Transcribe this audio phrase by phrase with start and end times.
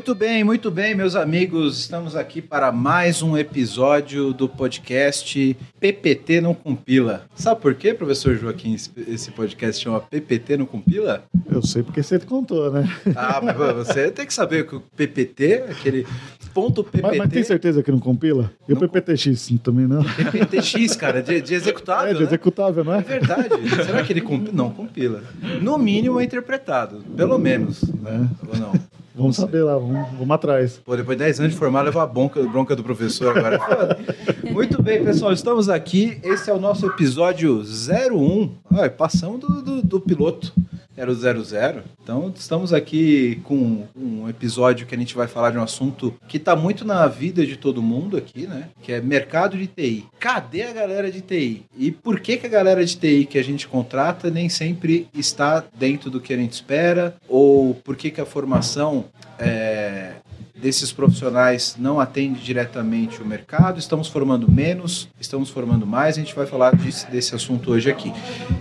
[0.00, 1.78] Muito bem, muito bem, meus amigos.
[1.78, 7.26] Estamos aqui para mais um episódio do podcast PPT Não Compila.
[7.34, 11.24] Sabe por quê, professor Joaquim, esse podcast chama PPT Não Compila?
[11.52, 12.88] Eu sei porque você contou, né?
[13.14, 16.06] Ah, mas você tem que saber que o PPT, aquele
[16.54, 17.06] ponto PPT...
[17.06, 18.50] Mas, mas tem certeza que não compila?
[18.66, 18.78] E não...
[18.80, 20.02] o PPTX também não?
[20.02, 22.26] PPTX, cara, de, de executável, É, de né?
[22.26, 22.98] executável, não é?
[23.00, 23.68] É verdade.
[23.84, 24.48] Será que ele comp...
[24.50, 25.22] não compila?
[25.60, 27.82] No mínimo é interpretado, pelo menos.
[27.82, 28.26] Né?
[28.48, 28.72] Ou não?
[29.20, 30.80] Vamos saber lá, vamos, vamos atrás.
[30.82, 33.98] Pô, depois de 10 anos de formar, levar a bronca, bronca do professor agora.
[34.50, 36.18] Muito bem, pessoal, estamos aqui.
[36.22, 38.50] Esse é o nosso episódio 01.
[38.70, 40.54] Ah, passamos do, do, do piloto.
[41.00, 41.82] Era o 00.
[42.02, 46.36] Então, estamos aqui com um episódio que a gente vai falar de um assunto que
[46.36, 48.68] está muito na vida de todo mundo aqui, né?
[48.82, 50.04] Que é mercado de TI.
[50.18, 51.64] Cadê a galera de TI?
[51.74, 55.64] E por que, que a galera de TI que a gente contrata nem sempre está
[55.74, 57.16] dentro do que a gente espera?
[57.26, 59.06] Ou por que, que a formação
[59.38, 60.16] é,
[60.60, 66.34] desses profissionais não atende diretamente o mercado, estamos formando menos, estamos formando mais, a gente
[66.34, 68.12] vai falar desse, desse assunto hoje aqui.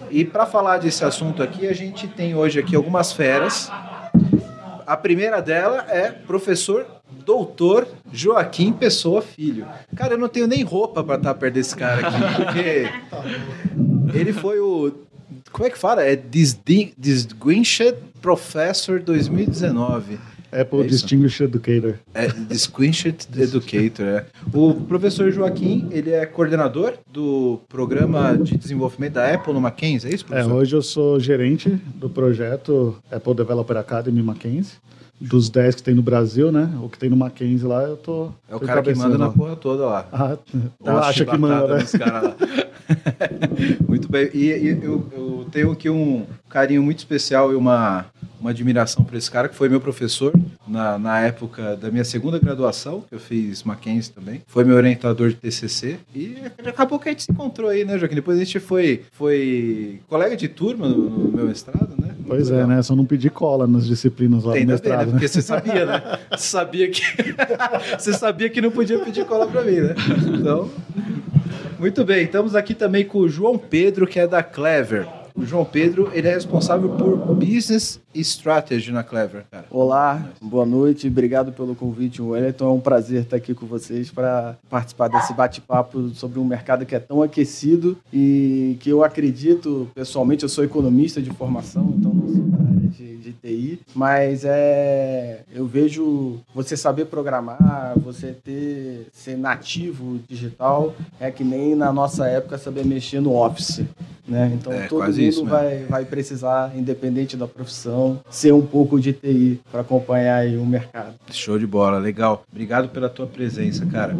[0.09, 3.71] E para falar desse assunto aqui, a gente tem hoje aqui algumas feras.
[4.87, 6.85] A primeira dela é professor
[7.25, 9.67] doutor Joaquim Pessoa Filho.
[9.95, 14.59] Cara, eu não tenho nem roupa para estar perto desse cara aqui, porque ele foi
[14.59, 14.91] o
[15.51, 16.03] como é que fala?
[16.03, 20.19] É Distinguished Professor 2019.
[20.51, 21.95] Apple é Distinguished Educator.
[22.13, 24.25] É, Distinguished Educator, é.
[24.53, 30.15] O professor Joaquim, ele é coordenador do programa de desenvolvimento da Apple no Mackenzie, é
[30.15, 30.51] isso, professor?
[30.51, 34.77] É, hoje eu sou gerente do projeto Apple Developer Academy Mackenzie.
[35.21, 36.71] Dos 10 que tem no Brasil, né?
[36.81, 38.31] O que tem no Mackenzie lá, eu tô.
[38.47, 40.07] É o cara que manda na porra toda lá.
[40.13, 40.37] Ah,
[41.09, 41.83] acha que manda, né?
[43.87, 44.29] muito bem.
[44.33, 48.05] E, e eu, eu, tenho aqui um carinho muito especial e uma,
[48.39, 50.33] uma admiração por esse cara, que foi meu professor
[50.67, 54.41] na, na época da minha segunda graduação, que eu fiz Mackenzie também.
[54.47, 55.97] Foi meu orientador de TCC.
[56.15, 58.15] E acabou que a gente se encontrou aí, né, Joaquim?
[58.15, 62.09] Depois a gente foi, foi colega de turma no, no meu mestrado, né?
[62.25, 62.81] Pois é, né?
[62.83, 64.99] Só não pedir cola nas disciplinas lá Tem do mestrado.
[64.99, 65.11] Ver, né?
[65.13, 66.19] Porque você sabia, né?
[66.31, 67.01] Você sabia que
[67.97, 69.95] você sabia que não podia pedir cola para mim, né?
[70.37, 70.69] Então,
[71.79, 72.25] muito bem.
[72.25, 75.07] Estamos aqui também com o João Pedro, que é da Clever.
[75.39, 79.65] O João Pedro, ele é responsável por Business Strategy na Clever, cara.
[79.71, 82.65] Olá, boa noite, obrigado pelo convite, Wellington.
[82.65, 86.93] É um prazer estar aqui com vocês para participar desse bate-papo sobre um mercado que
[86.93, 92.27] é tão aquecido e que eu acredito, pessoalmente, eu sou economista de formação, então não
[92.27, 92.68] sou
[93.41, 101.43] TI, mas é, eu vejo você saber programar, você ter ser nativo digital, é que
[101.43, 103.83] nem na nossa época saber mexer no Office.
[104.27, 104.51] Né?
[104.53, 109.11] Então é, todo mundo isso, vai, vai precisar, independente da profissão, ser um pouco de
[109.11, 111.15] TI para acompanhar o mercado.
[111.31, 112.43] Show de bola, legal.
[112.51, 114.15] Obrigado pela tua presença, cara.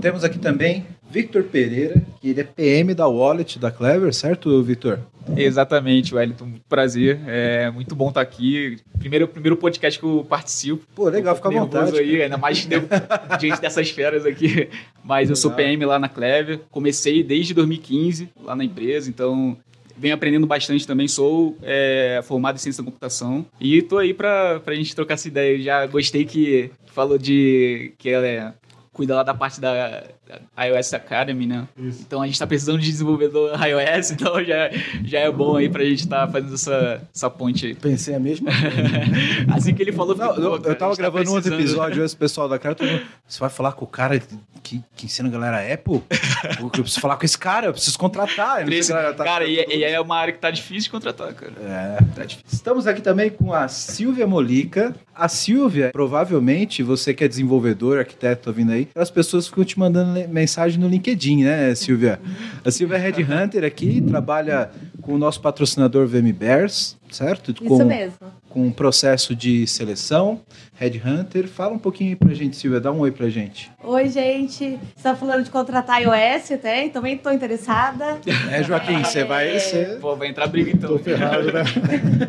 [0.00, 4.98] Temos aqui também Victor Pereira, que ele é PM da Wallet da Clever, certo, Victor?
[5.36, 6.54] Exatamente, Wellington.
[6.66, 7.20] Prazer.
[7.26, 8.78] É muito bom estar aqui.
[8.98, 10.82] Primeiro, primeiro podcast que eu participo.
[10.94, 11.98] Pô, legal, fica à vontade.
[11.98, 12.66] Aí, ainda mais
[13.38, 14.70] diante dessas feras aqui.
[15.04, 16.60] Mas eu sou PM lá na Clever.
[16.70, 19.58] Comecei desde 2015 lá na empresa, então
[19.94, 21.06] venho aprendendo bastante também.
[21.06, 25.28] Sou é, formado em ciência da computação e estou aí para a gente trocar essa
[25.28, 25.60] ideia.
[25.60, 28.52] Já gostei que falou de que ela é
[28.92, 31.66] cuida lá da parte da, da iOS Academy, né?
[31.76, 32.02] Isso.
[32.06, 34.70] Então a gente está precisando de desenvolvedor iOS, então já,
[35.04, 37.74] já é bom aí pra gente estar tá fazendo essa, essa ponte aí.
[37.74, 38.50] Pensei a mesma
[39.54, 40.14] Assim que ele falou...
[40.14, 42.76] Não, eu, eu tava tá gravando um outro episódio, esse pessoal da cara,
[43.26, 44.20] você vai falar com o cara
[44.62, 46.02] que, que ensina a galera Apple?
[46.60, 48.64] eu preciso falar com esse cara, eu preciso contratar.
[48.64, 51.52] Preciso, tá cara, e, e, é uma área que tá difícil de contratar, cara.
[51.60, 52.48] É, tá difícil.
[52.50, 54.94] Estamos aqui também com a Silvia Molica.
[55.14, 59.78] A Silvia, provavelmente, você que é desenvolvedor, arquiteto, tá vindo aí, as pessoas ficam te
[59.78, 62.20] mandando mensagem no LinkedIn, né, Silvia?
[62.64, 64.70] A Silvia é Headhunter aqui, trabalha
[65.00, 67.50] com o nosso patrocinador VM Bears, certo?
[67.52, 68.18] Isso com, mesmo.
[68.48, 70.40] Com um processo de seleção,
[70.82, 71.46] Headhunter.
[71.46, 73.70] Fala um pouquinho aí pra gente, Silvia, dá um oi pra gente.
[73.84, 74.78] Oi, gente.
[74.96, 78.18] Você tá falando de contratar iOS até, também tô interessada.
[78.50, 79.24] É, Joaquim, você é...
[79.24, 79.58] vai...
[79.60, 79.98] Cê...
[80.00, 80.90] Pô, vai entrar briga então.
[80.90, 81.62] Tô ferrado, né?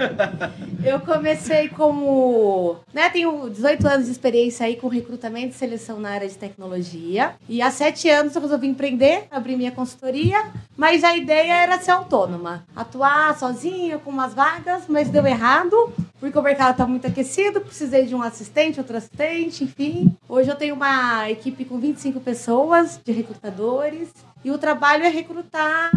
[0.84, 2.76] Eu comecei como...
[2.94, 7.36] Né, tenho 18 anos de experiência aí com recrutamento e seleção na área de tecnologia.
[7.48, 11.92] E há sete anos eu resolvi empreender, abrir minha consultoria, mas a ideia era ser
[11.92, 12.66] autônoma.
[12.76, 18.06] Atuar sozinha, com umas vagas, mas deu errado, porque o mercado está muito aquecido, precisei
[18.06, 18.43] de um assistente,
[18.80, 20.16] outro assistente, enfim.
[20.28, 24.10] Hoje eu tenho uma equipe com 25 pessoas de recrutadores
[24.44, 25.92] E o trabalho é recrutar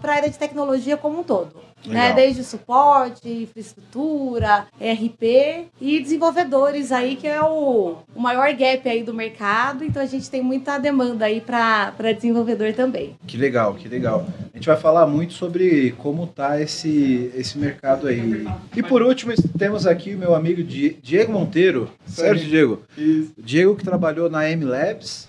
[0.00, 1.68] para a área de tecnologia como um todo.
[1.86, 2.12] Né?
[2.12, 9.14] Desde suporte, infraestrutura, ERP e desenvolvedores aí, que é o, o maior gap aí do
[9.14, 9.84] mercado.
[9.84, 13.16] Então a gente tem muita demanda aí para desenvolvedor também.
[13.26, 14.26] Que legal, que legal.
[14.52, 18.46] A gente vai falar muito sobre como tá esse, esse mercado aí.
[18.76, 21.88] E por último, temos aqui o meu amigo Di- Diego Monteiro.
[22.06, 22.82] Certo, Diego?
[22.98, 23.32] Isso.
[23.38, 25.28] Diego que trabalhou na M Labs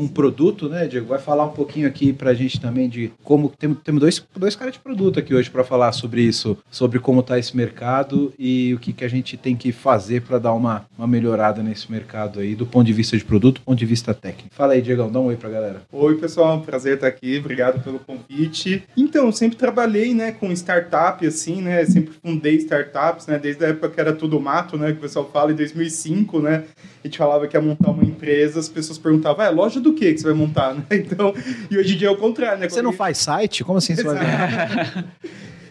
[0.00, 1.06] com produto, né, Diego?
[1.06, 4.72] Vai falar um pouquinho aqui pra gente também de como temos, temos dois, dois caras
[4.72, 8.78] de produto aqui hoje para falar sobre isso, sobre como tá esse mercado e o
[8.78, 12.54] que, que a gente tem que fazer para dar uma, uma melhorada nesse mercado aí,
[12.54, 14.54] do ponto de vista de produto, do ponto de vista técnico.
[14.54, 15.82] Fala aí, Diego, dá um oi pra galera.
[15.92, 18.82] Oi, pessoal, um prazer estar aqui, obrigado pelo convite.
[18.96, 23.90] Então, sempre trabalhei, né, com startup, assim, né, sempre fundei startups, né, desde a época
[23.90, 26.64] que era tudo mato, né, que o pessoal fala, em 2005, né,
[27.02, 30.12] a gente falava que ia montar uma empresa, as pessoas perguntavam, é, loja do que
[30.12, 31.34] que você vai montar, né, então,
[31.70, 32.68] e hoje em dia é o contrário, né.
[32.68, 33.64] Você quando não alguém- faz site?
[33.64, 34.16] Como assim você vai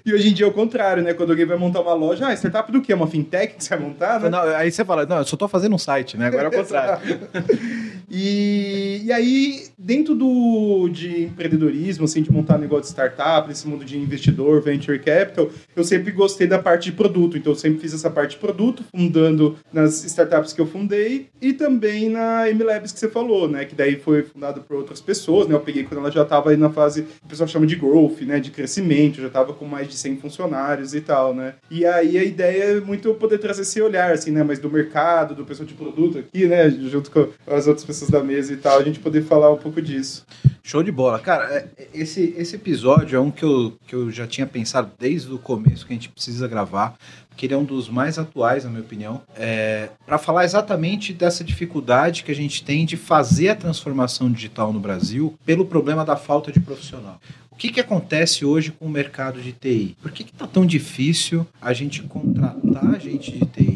[0.06, 2.33] E hoje em dia é o contrário, né, quando alguém vai montar uma loja, ah,
[2.33, 2.94] startup do quê?
[2.94, 4.30] Uma fintech que você vai montar, né?
[4.30, 6.27] Não, aí você fala, não, eu só tô fazendo um site, né?
[6.27, 7.00] Agora é o contrário.
[8.09, 13.85] E, e aí, dentro do, de empreendedorismo, assim, de montar negócio de startup, nesse mundo
[13.85, 17.38] de investidor, venture capital, eu sempre gostei da parte de produto.
[17.38, 21.53] Então, eu sempre fiz essa parte de produto, fundando nas startups que eu fundei e
[21.53, 23.65] também na MLabs que você falou, né?
[23.65, 25.56] Que daí foi fundado por outras pessoas, né?
[25.56, 28.21] Eu peguei quando ela já estava aí na fase que o pessoal chama de growth,
[28.21, 28.39] né?
[28.39, 31.56] De crescimento, já estava com mais de 100 funcionários e tal, né?
[31.69, 34.44] E aí a ideia é muito eu poder trazer esse olhar, assim, né?
[34.44, 36.69] Mas do mercado, do pessoal de produto aqui, né?
[36.69, 39.81] Junto com as outras pessoas da mesa e tal, a gente poder falar um pouco
[39.81, 40.25] disso.
[40.63, 41.19] Show de bola.
[41.19, 45.31] Cara, é- esse, esse episódio é um que eu, que eu já tinha pensado desde
[45.31, 46.95] o começo que a gente precisa gravar,
[47.29, 51.43] porque ele é um dos mais atuais, na minha opinião, é, para falar exatamente dessa
[51.43, 56.15] dificuldade que a gente tem de fazer a transformação digital no Brasil pelo problema da
[56.15, 57.19] falta de profissional.
[57.49, 59.97] O que, que acontece hoje com o mercado de TI?
[60.01, 63.69] Por que está tão difícil a gente contratar gente de TI?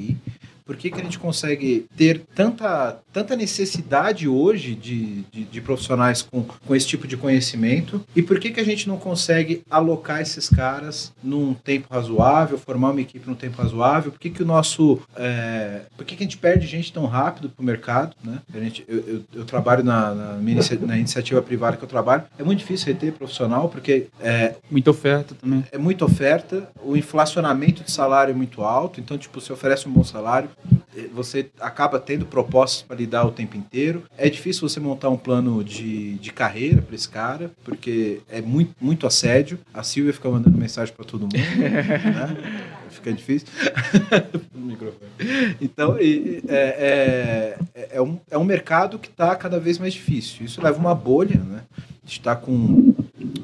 [0.74, 6.24] Por que, que a gente consegue ter tanta, tanta necessidade hoje de, de, de profissionais
[6.24, 8.04] com, com esse tipo de conhecimento?
[8.16, 12.90] E por que, que a gente não consegue alocar esses caras num tempo razoável, formar
[12.90, 14.12] uma equipe num tempo razoável?
[14.12, 15.00] Por que, que o nosso.
[15.16, 18.16] é, por que, que a gente perde gente tão rápido para o mercado?
[18.24, 18.40] Né?
[18.52, 22.24] A gente, eu, eu, eu trabalho na, na, inicia- na iniciativa privada que eu trabalho.
[22.40, 25.64] É muito difícil reter profissional porque é, Muita oferta também.
[25.72, 29.92] é muita oferta, o inflacionamento de salário é muito alto, então, tipo, você oferece um
[29.92, 30.50] bom salário,
[31.14, 34.04] você acaba tendo propostas para lidar o tempo inteiro.
[34.18, 38.74] É difícil você montar um plano de, de carreira para esse cara, porque é muito,
[38.80, 39.60] muito assédio.
[39.74, 42.38] A Silvia fica mandando mensagem para todo mundo, né?
[42.90, 43.48] Fica difícil.
[45.62, 49.94] Então, e- e- é, é, é, um, é um mercado que está cada vez mais
[49.94, 50.46] difícil.
[50.46, 51.62] Isso leva uma bolha, né?
[51.78, 52.94] A gente está com,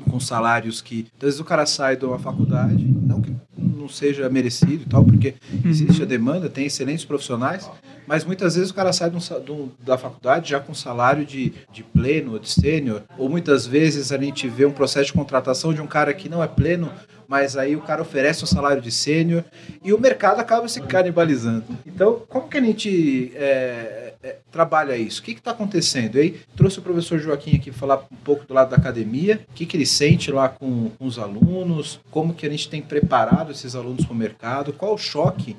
[0.10, 1.08] com salários que.
[1.18, 3.32] Às vezes o cara sai de uma faculdade, não que
[3.80, 5.34] não seja merecido e tal, porque
[5.66, 7.70] existe a demanda, tem excelentes profissionais,
[8.06, 11.26] mas muitas vezes o cara sai de um de um- da faculdade já com salário
[11.26, 15.14] de, de pleno ou de sênior, ou muitas vezes a gente vê um processo de
[15.14, 16.92] contratação de um cara que não é pleno,
[17.28, 19.44] mas aí o cara oferece um salário de sênior
[19.84, 21.64] e o mercado acaba se canibalizando.
[21.86, 25.22] Então, como que a gente é, é, trabalha isso?
[25.22, 26.18] O que está acontecendo?
[26.18, 29.54] E aí, trouxe o professor Joaquim aqui falar um pouco do lado da academia, o
[29.54, 33.52] que, que ele sente lá com, com os alunos, como que a gente tem preparado
[33.52, 35.56] esses alunos para o mercado, qual o choque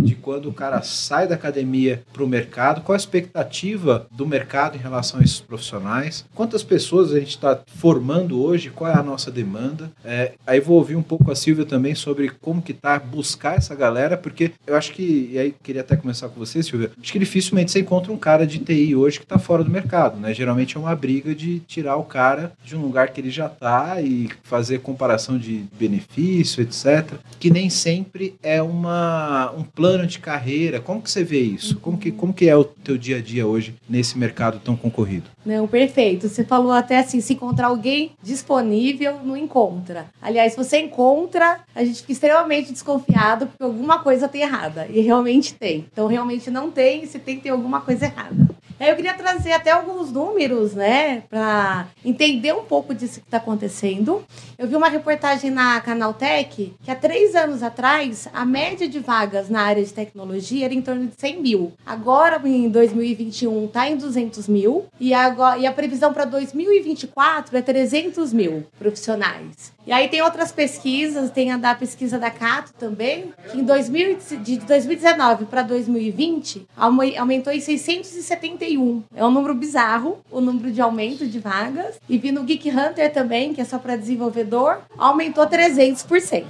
[0.00, 4.76] de quando o cara sai da academia para o mercado, qual a expectativa do mercado
[4.76, 9.02] em relação a esses profissionais, quantas pessoas a gente está formando hoje, qual é a
[9.02, 9.90] nossa demanda.
[10.04, 13.74] É, aí vou ouvir um pouco a Silvia também sobre como que tá buscar essa
[13.74, 17.18] galera, porque eu acho que, e aí queria até começar com você, Silvia, acho que
[17.18, 20.32] dificilmente você encontra um cara de TI hoje que está fora do mercado, né?
[20.32, 24.00] Geralmente é uma briga de tirar o cara de um lugar que ele já está
[24.00, 27.14] e fazer comparação de benefício, etc.
[27.38, 30.80] Que nem sempre é uma, um plano de carreira.
[30.80, 31.78] Como que você vê isso?
[31.80, 35.30] Como que, como que é o teu dia a dia hoje nesse mercado tão concorrido?
[35.44, 36.28] Não, perfeito.
[36.28, 40.06] Você falou até assim, se encontrar alguém disponível, não encontra.
[40.20, 44.86] Aliás, se você encontra, a gente fica extremamente desconfiado porque alguma coisa tem errada.
[44.90, 45.86] E realmente tem.
[45.90, 48.48] Então, realmente não tem, se tem, tem alguma coisa errada.
[48.80, 54.24] Eu queria trazer até alguns números, né, para entender um pouco disso que está acontecendo.
[54.58, 59.50] Eu vi uma reportagem na Canaltech que há três anos atrás a média de vagas
[59.50, 61.72] na área de tecnologia era em torno de 100 mil.
[61.84, 67.60] Agora, em 2021, está em 200 mil e, agora, e a previsão para 2024 é
[67.60, 69.72] 300 mil profissionais.
[69.86, 74.18] E aí tem outras pesquisas, tem a da pesquisa da Cato também, que em 2000,
[74.42, 78.30] de 2019 para 2020 aume- aumentou em 671
[78.70, 79.02] 91.
[79.14, 81.98] É um número bizarro, o número de aumento de vagas.
[82.08, 86.44] E vi no Geek Hunter também, que é só para desenvolvedor, aumentou 300%.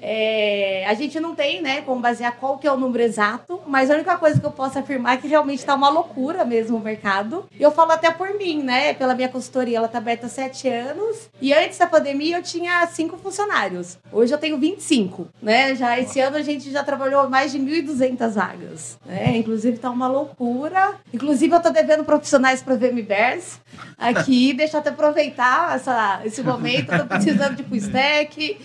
[0.00, 3.90] É, a gente não tem, né, como basear qual que é o número exato, mas
[3.90, 6.80] a única coisa que eu posso afirmar é que realmente está uma loucura mesmo o
[6.80, 7.46] mercado.
[7.58, 10.68] E eu falo até por mim, né, pela minha consultoria, ela está aberta há sete
[10.68, 11.28] anos.
[11.40, 13.98] E antes da pandemia eu tinha cinco funcionários.
[14.12, 15.74] Hoje eu tenho 25, né?
[15.74, 19.36] Já esse ano a gente já trabalhou mais de 1.200 vagas, né?
[19.36, 20.94] Inclusive está uma loucura.
[21.12, 23.60] Inclusive eu estou devendo profissionais para VMBers
[23.96, 26.92] aqui, deixa eu até aproveitar essa, esse momento.
[26.92, 28.58] Estou precisando de full stack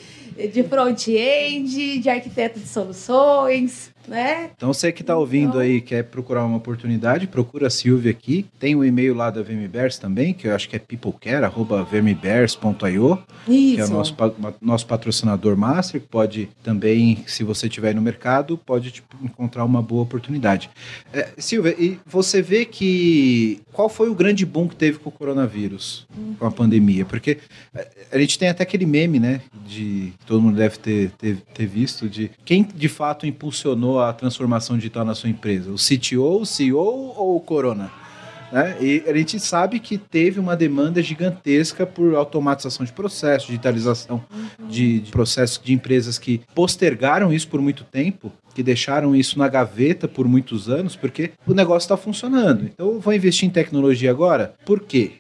[0.51, 4.49] de front-end, de arquiteto de soluções, né?
[4.55, 8.45] Então você que está ouvindo Então- aí, quer procurar uma oportunidade, procura a Silvia aqui.
[8.59, 13.75] Tem o e-mail lá da VMBears também, que eu acho que é peoplecare.vermibears.io, Isso.
[13.75, 14.15] que é o nosso,
[14.61, 19.81] nosso patrocinador master, que pode também, se você estiver no mercado, pode tipo, encontrar uma
[19.81, 20.69] boa oportunidade.
[21.11, 25.11] É, Silvia, e você vê que qual foi o grande boom que teve com o
[25.11, 26.05] coronavírus,
[26.39, 27.05] com a pandemia?
[27.05, 27.37] Porque
[27.73, 31.65] é, a gente tem até aquele meme, né, de todo mundo deve ter, ter, ter
[31.65, 35.71] visto, de quem de fato impulsionou a transformação digital na sua empresa?
[35.71, 37.91] O CTO, o CEO ou o Corona?
[38.53, 38.77] né?
[38.79, 44.23] E a gente sabe que teve uma demanda gigantesca por automatização de processos, digitalização
[44.69, 49.47] de, de processos de empresas que postergaram isso por muito tempo, que deixaram isso na
[49.47, 52.65] gaveta por muitos anos, porque o negócio está funcionando.
[52.65, 54.53] Então, eu vou investir em tecnologia agora.
[54.65, 55.13] Por quê?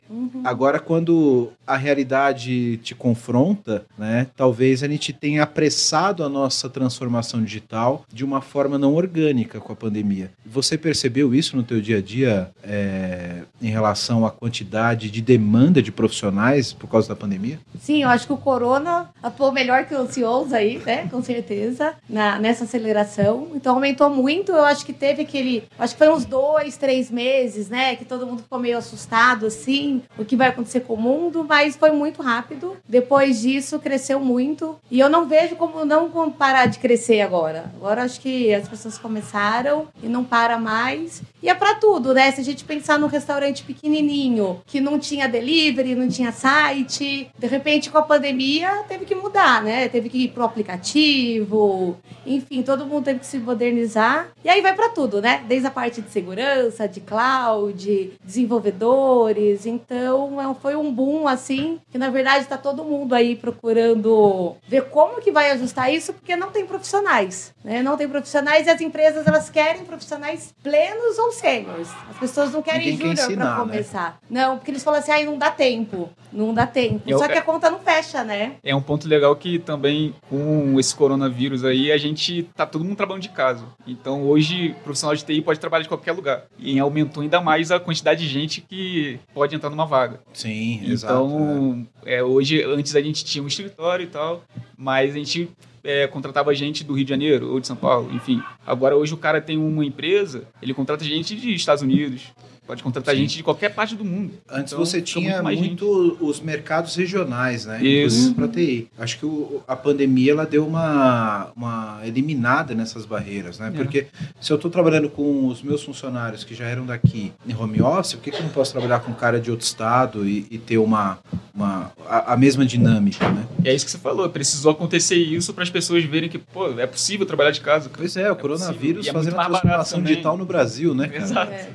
[0.43, 7.41] Agora, quando a realidade te confronta, né, talvez a gente tenha apressado a nossa transformação
[7.41, 10.31] digital de uma forma não orgânica com a pandemia.
[10.45, 15.81] Você percebeu isso no teu dia a dia é, em relação à quantidade de demanda
[15.81, 17.59] de profissionais por causa da pandemia?
[17.79, 21.07] Sim, eu acho que o Corona atuou melhor que os CEOs aí, né?
[21.09, 23.22] Com certeza, na, nessa aceleração.
[23.53, 24.51] Então aumentou muito.
[24.51, 25.63] Eu acho que teve aquele.
[25.77, 27.95] Acho que foi uns dois, três meses, né?
[27.95, 31.75] Que todo mundo ficou meio assustado, assim, o que vai acontecer com o mundo, mas
[31.75, 32.77] foi muito rápido.
[32.87, 34.77] Depois disso, cresceu muito.
[34.89, 37.71] E eu não vejo como não parar de crescer agora.
[37.75, 41.21] Agora acho que as pessoas começaram e não para mais.
[41.41, 42.31] E é pra tudo, né?
[42.31, 47.47] Se a gente pensar num restaurante pequenininho, que não tinha delivery, não tinha site, de
[47.47, 49.87] repente com a pandemia teve que mudar, né?
[49.89, 54.27] Teve que ir pro aplicativo, enfim, todo mundo teve que se modernizar.
[54.43, 55.43] E aí vai pra tudo, né?
[55.47, 59.65] Desde a parte de segurança, de cloud, desenvolvedores.
[59.65, 64.83] Então, é foi um boom assim, que na verdade tá todo mundo aí procurando ver
[64.85, 67.81] como que vai ajustar isso, porque não tem profissionais, né?
[67.81, 71.89] Não tem profissionais e as empresas elas querem profissionais plenos ou sêniores.
[72.09, 73.59] As pessoas não querem Ninguém júnior para né?
[73.59, 74.19] começar.
[74.29, 76.09] Não, porque eles falam assim, aí não dá tempo.
[76.31, 77.01] Não dá tempo.
[77.07, 78.53] Eu- Só que a conta não fecha, né?
[78.63, 82.97] É um ponto legal que também com esse coronavírus aí, a gente tá todo mundo
[83.03, 83.65] trabalhando de casa.
[83.85, 86.45] Então hoje, o profissional de TI pode trabalhar de qualquer lugar.
[86.57, 90.19] E aumentou ainda mais a quantidade de gente que pode entrar numa vaga.
[90.33, 94.43] Sim, Então, é, hoje, antes a gente tinha um escritório e tal,
[94.77, 95.49] mas a gente
[95.83, 98.41] é, contratava gente do Rio de Janeiro ou de São Paulo, enfim.
[98.65, 102.31] Agora, hoje o cara tem uma empresa, ele contrata gente de Estados Unidos,
[102.65, 103.21] pode contratar Sim.
[103.21, 104.33] gente de qualquer parte do mundo.
[104.49, 107.83] Antes Então, você tinha mais muito, os mercados regionais, né?
[107.83, 108.29] Isso.
[108.29, 108.87] Inclusive para TI.
[108.97, 113.67] Acho que o- a pandemia ela deu uma, uma eliminada nessas barreiras, né?
[113.67, 113.71] É.
[113.71, 114.07] Porque
[114.39, 118.13] se eu estou trabalhando com os meus funcionários que já eram daqui em home office,
[118.13, 120.57] por que, que eu não posso trabalhar com um cara de outro estado e, e
[120.57, 121.19] ter uma,
[121.53, 123.45] uma a, a mesma dinâmica, né?
[123.63, 126.79] E é isso que você falou, precisou acontecer isso para as pessoas verem que, pô,
[126.79, 127.89] é possível trabalhar de casa.
[127.93, 129.03] Pois é, o coronavírus possível.
[129.03, 131.07] E é fazendo muito a transformação digital no Brasil, né?
[131.07, 131.23] cara?
[131.23, 131.51] Exato.
[131.51, 131.69] É.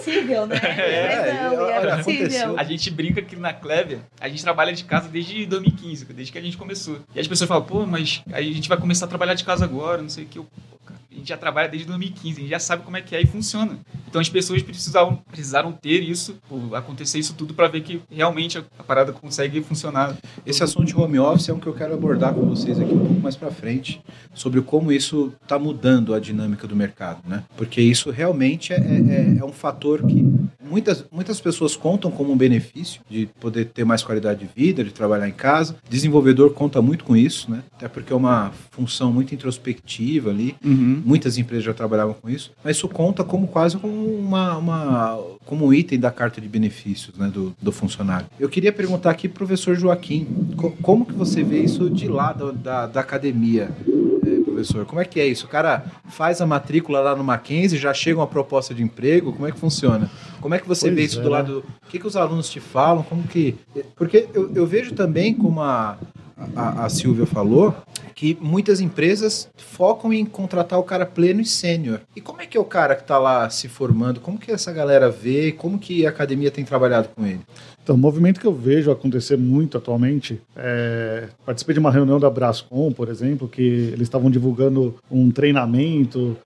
[0.00, 0.56] Impossível, né?
[0.78, 2.24] É, Mas não, é aconteceu.
[2.26, 2.58] possível.
[2.58, 6.38] A gente brinca que na Clever, a gente trabalha de casa desde 2015, desde que
[6.38, 6.98] a gente começou.
[7.14, 10.00] E as pessoas falam, pô, mas a gente vai começar a trabalhar de casa agora,
[10.02, 10.38] não sei o que.
[10.38, 10.46] Eu,
[11.18, 13.78] gente já trabalha desde 2015, a gente já sabe como é que é e funciona.
[14.08, 16.36] Então as pessoas precisavam, precisaram ter isso,
[16.74, 20.16] acontecer isso tudo para ver que realmente a, parada consegue funcionar.
[20.46, 22.98] Esse assunto de home office é um que eu quero abordar com vocês aqui um
[22.98, 24.00] pouco mais para frente,
[24.34, 27.44] sobre como isso está mudando a dinâmica do mercado, né?
[27.56, 30.26] Porque isso realmente é, é- é um fator que
[30.62, 34.90] muitas, muitas pessoas contam como um benefício de poder ter mais qualidade de vida, de
[34.92, 35.76] trabalhar em casa.
[35.88, 37.62] Desenvolvedor conta muito com isso, né?
[37.76, 40.56] Até porque é uma função muito introspectiva ali.
[41.08, 45.64] Muitas empresas já trabalhavam com isso, mas isso conta como quase como uma, uma- como
[45.66, 48.26] um item da carta de benefícios né, do, do funcionário.
[48.38, 52.34] Eu queria perguntar aqui pro professor Joaquim, co- como que você vê isso de lá
[52.34, 53.70] da, da, da academia,
[54.26, 54.84] eh, professor?
[54.84, 55.46] Como é que é isso?
[55.46, 59.46] O cara faz a matrícula lá no Mackenzie, já chega uma proposta de emprego, como
[59.48, 60.10] é que funciona?
[60.42, 61.64] Como é que você Pois vê isso é, do lado...
[61.86, 63.02] O que, que os alunos te falam?
[63.02, 63.54] Como que...
[63.96, 65.96] Porque eu, eu vejo também como a,
[66.54, 67.74] a, a Silvia falou,
[68.18, 72.00] que muitas empresas focam em contratar o cara pleno e sênior.
[72.16, 74.18] E como é que é o cara que está lá se formando?
[74.18, 75.52] Como que essa galera vê?
[75.52, 77.42] Como que a academia tem trabalhado com ele?
[77.80, 81.28] Então, o movimento que eu vejo acontecer muito atualmente é.
[81.46, 86.36] Participei de uma reunião da Brascom, por exemplo, que eles estavam divulgando um treinamento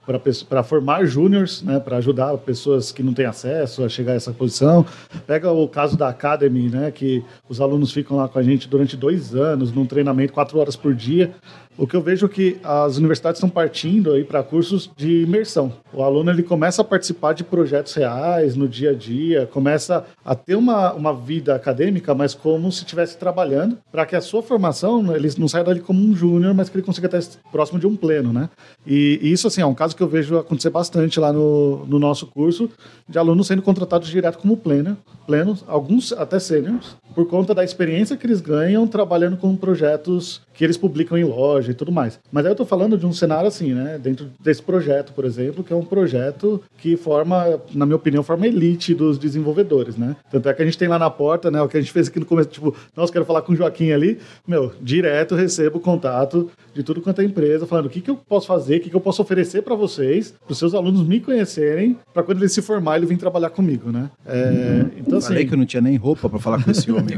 [0.49, 4.31] para formar júniors, né, para ajudar pessoas que não têm acesso a chegar a essa
[4.31, 4.87] posição.
[5.27, 8.97] Pega o caso da Academy, né, que os alunos ficam lá com a gente durante
[8.97, 11.35] dois anos, num treinamento, quatro horas por dia.
[11.77, 15.73] O que eu vejo é que as universidades estão partindo aí para cursos de imersão.
[15.93, 20.35] O aluno ele começa a participar de projetos reais no dia a dia, começa a
[20.35, 25.15] ter uma, uma vida acadêmica, mas como se estivesse trabalhando, para que a sua formação
[25.17, 27.97] ele não saia dali como um júnior, mas que ele consiga estar próximo de um
[27.97, 28.51] pleno, né?
[28.87, 31.99] E, e, isso assim é um caso que eu vejo acontecer bastante lá no, no
[31.99, 32.69] nosso curso
[33.09, 38.17] de alunos sendo contratados direto como pleno, plenos, alguns até sêniores, por conta da experiência
[38.17, 41.25] que eles ganham trabalhando com projetos que eles publicam em
[41.63, 42.19] loja e tudo mais.
[42.31, 43.99] Mas aí eu estou falando de um cenário assim, né?
[44.03, 48.47] Dentro desse projeto, por exemplo, que é um projeto que forma, na minha opinião, forma
[48.47, 50.17] elite dos desenvolvedores, né?
[50.31, 51.63] Tanto é que a gente tem lá na porta, né?
[51.63, 53.93] O que a gente fez aqui no começo, tipo, nossa, quero falar com o Joaquim
[53.93, 54.19] ali.
[54.47, 58.47] Meu, direto recebo contato de tudo quanto é empresa, falando o que, que eu posso
[58.47, 61.97] fazer, o que, que eu posso oferecer para vocês, para os seus alunos me conhecerem,
[62.13, 64.11] para quando ele se formar, ele vir trabalhar comigo, né?
[64.27, 67.17] É, então, assim, Falei que eu não tinha nem roupa para falar com esse homem.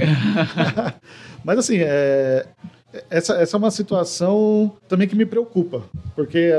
[1.45, 2.47] Mas assim, é,
[3.11, 5.83] essa, essa é uma situação também que me preocupa,
[6.15, 6.53] porque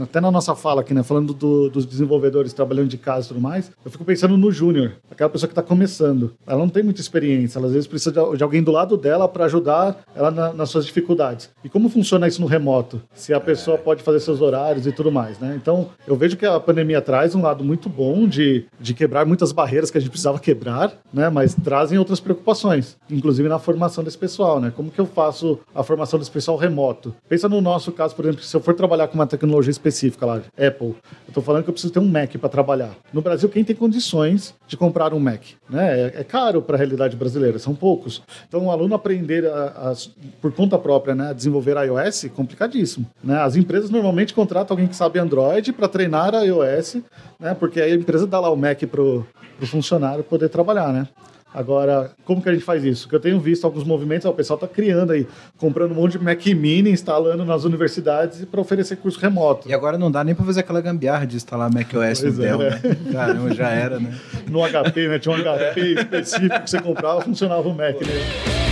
[0.00, 3.40] até na nossa fala aqui, né, falando do, dos desenvolvedores trabalhando de casa e tudo
[3.40, 6.32] mais, eu fico pensando no júnior, aquela pessoa que está começando.
[6.46, 9.28] Ela não tem muita experiência, ela às vezes precisa de, de alguém do lado dela
[9.28, 11.50] para ajudar ela na, nas suas dificuldades.
[11.64, 13.00] E como funciona isso no remoto?
[13.14, 15.58] Se a pessoa pode fazer seus horários e tudo mais, né?
[15.60, 19.52] Então, eu vejo que a pandemia traz um lado muito bom de, de quebrar muitas
[19.52, 21.28] barreiras que a gente precisava quebrar, né?
[21.28, 24.72] Mas trazem outras preocupações, inclusive na formação desse pessoal, né?
[24.74, 27.14] Como que eu faço a a formação desse pessoal remoto.
[27.28, 30.36] Pensa no nosso caso, por exemplo, se eu for trabalhar com uma tecnologia específica lá,
[30.56, 30.96] Apple, eu
[31.28, 32.94] estou falando que eu preciso ter um Mac para trabalhar.
[33.12, 35.42] No Brasil, quem tem condições de comprar um Mac?
[35.68, 36.00] Né?
[36.00, 38.22] É, é caro para a realidade brasileira, são poucos.
[38.48, 39.94] Então, o um aluno aprender a, a,
[40.40, 43.06] por conta própria né, a desenvolver iOS, complicadíssimo.
[43.22, 43.38] Né?
[43.38, 46.98] As empresas normalmente contratam alguém que sabe Android para treinar a iOS,
[47.38, 47.54] né?
[47.54, 49.26] porque aí a empresa dá lá o Mac para o
[49.62, 50.92] funcionário poder trabalhar.
[50.92, 51.08] Né?
[51.54, 53.08] Agora, como que a gente faz isso?
[53.08, 55.26] Que eu tenho visto alguns movimentos, ó, o pessoal está criando aí,
[55.58, 59.68] comprando um monte de Mac Mini, instalando nas universidades para oferecer curso remoto.
[59.68, 62.32] E agora não dá nem para fazer aquela gambiarra de instalar Mac OS no é,
[62.32, 62.80] Dell, né?
[62.82, 62.96] né?
[63.12, 64.18] Caramba, já era, né?
[64.50, 65.18] No HP, né?
[65.18, 68.62] Tinha um HP específico que você comprava, funcionava o Mac, né?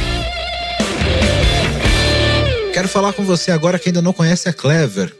[2.72, 5.19] Quero falar com você agora que ainda não conhece a Clever.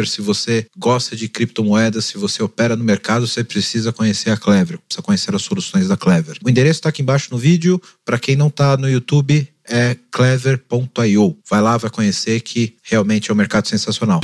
[0.01, 0.07] Clever.
[0.07, 4.79] Se você gosta de criptomoedas, se você opera no mercado, você precisa conhecer a Clever,
[4.79, 6.37] precisa conhecer as soluções da Clever.
[6.43, 7.81] O endereço está aqui embaixo no vídeo.
[8.03, 11.37] Para quem não está no YouTube, é clever.io.
[11.49, 14.19] Vai lá, vai conhecer que realmente é um mercado sensacional.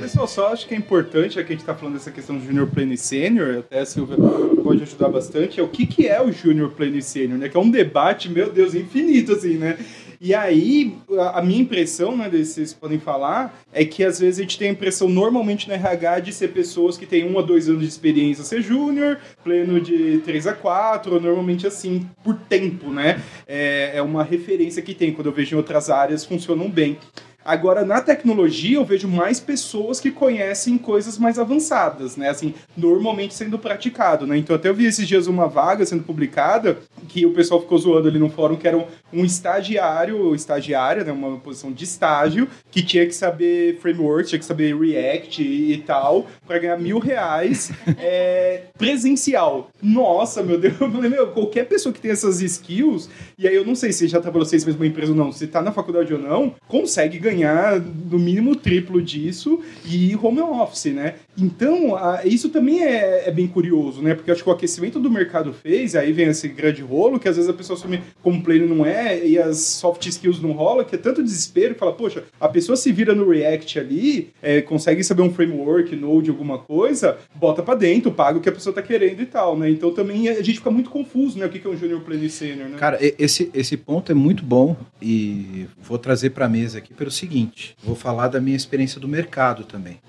[0.00, 2.66] Pessoal, só acho que é importante, aqui a gente está falando dessa questão do Junior
[2.66, 4.16] Plano e Sênior, até a Silvia
[4.60, 7.48] pode ajudar bastante, é o que, que é o Junior Plano e Sênior, né?
[7.48, 9.78] Que é um debate, meu Deus, infinito, assim, né?
[10.22, 10.98] E aí,
[11.32, 14.72] a minha impressão, né, vocês podem falar, é que às vezes a gente tem a
[14.72, 18.44] impressão, normalmente no RH, de ser pessoas que têm um a dois anos de experiência
[18.44, 23.22] ser júnior, pleno de 3 a 4, normalmente assim, por tempo, né?
[23.48, 26.98] É, é uma referência que tem, quando eu vejo em outras áreas, funcionam bem.
[27.44, 32.28] Agora, na tecnologia, eu vejo mais pessoas que conhecem coisas mais avançadas, né?
[32.28, 34.36] Assim, normalmente sendo praticado, né?
[34.36, 38.08] Então, até eu vi esses dias uma vaga sendo publicada que o pessoal ficou zoando
[38.08, 41.12] ali no fórum que era um, um estagiário, estagiária, né?
[41.12, 45.78] Uma posição de estágio que tinha que saber framework, tinha que saber React e, e
[45.78, 49.70] tal, para ganhar mil reais é, presencial.
[49.82, 53.64] Nossa, meu Deus, eu falei, meu, qualquer pessoa que tem essas skills, e aí eu
[53.64, 56.12] não sei se já trabalhou seis meses numa empresa ou não, se tá na faculdade
[56.12, 61.14] ou não, consegue ganhar ganhar no mínimo triplo disso e home office, né?
[61.38, 64.14] Então, a- isso também é, é bem curioso, né?
[64.14, 67.36] Porque acho que o aquecimento do mercado fez, aí vem esse grande rolo, que às
[67.36, 70.94] vezes a pessoa assume como pleno não é, e as soft skills não rola, que
[70.94, 75.02] é tanto desespero, que fala, poxa, a pessoa se vira no React ali, é, consegue
[75.02, 78.82] saber um framework, Node, alguma coisa, bota pra dentro, paga o que a pessoa tá
[78.82, 79.70] querendo e tal, né?
[79.70, 81.46] Então também a gente fica muito confuso, né?
[81.46, 82.76] O que é um junior pleno e sênior, né?
[82.78, 87.10] Cara, esse, esse ponto é muito bom e vou trazer para a mesa aqui pelo
[87.20, 90.00] seguinte: vou falar da minha experiência do mercado também.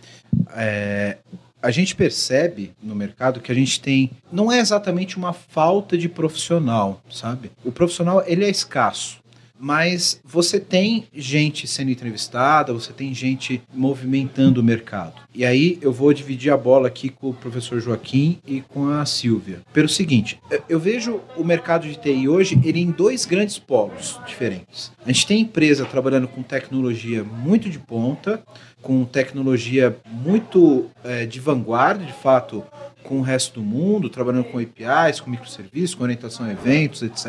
[0.55, 1.17] É,
[1.61, 6.09] a gente percebe no mercado que a gente tem não é exatamente uma falta de
[6.09, 7.51] profissional, sabe?
[7.63, 9.20] O profissional ele é escasso.
[9.63, 15.13] Mas você tem gente sendo entrevistada, você tem gente movimentando o mercado.
[15.35, 19.05] E aí eu vou dividir a bola aqui com o professor Joaquim e com a
[19.05, 19.61] Silvia.
[19.71, 24.91] Pelo seguinte, eu- vejo o mercado de TI hoje ele em dois grandes polos diferentes.
[25.05, 28.41] A gente tem empresa trabalhando com tecnologia muito de ponta,
[28.81, 32.63] com tecnologia muito eh, de vanguarda, de fato,
[33.03, 37.25] com o resto do mundo, trabalhando com APIs, com microserviços, com orientação a eventos, etc.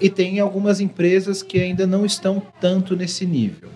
[0.00, 3.70] E tem algumas empresas que ainda não estão tanto nesse nível.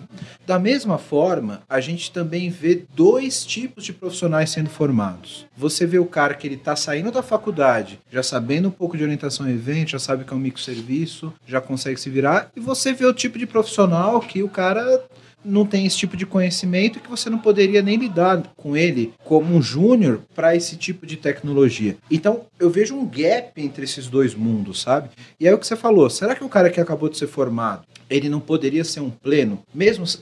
[0.45, 5.45] Da mesma forma, a gente também vê dois tipos de profissionais sendo formados.
[5.55, 9.03] Você vê o cara que ele está saindo da faculdade, já sabendo um pouco de
[9.03, 12.91] orientação a evento, já sabe que é um microserviço, já consegue se virar, e você
[12.91, 15.03] vê o tipo de profissional que o cara
[15.43, 19.55] não tem esse tipo de conhecimento que você não poderia nem lidar com ele como
[19.55, 21.97] um júnior para esse tipo de tecnologia.
[22.09, 25.09] Então, eu vejo um gap entre esses dois mundos, sabe?
[25.39, 27.83] E é o que você falou, será que o cara que acabou de ser formado,
[28.09, 30.17] ele não poderia ser um pleno, mesmo se,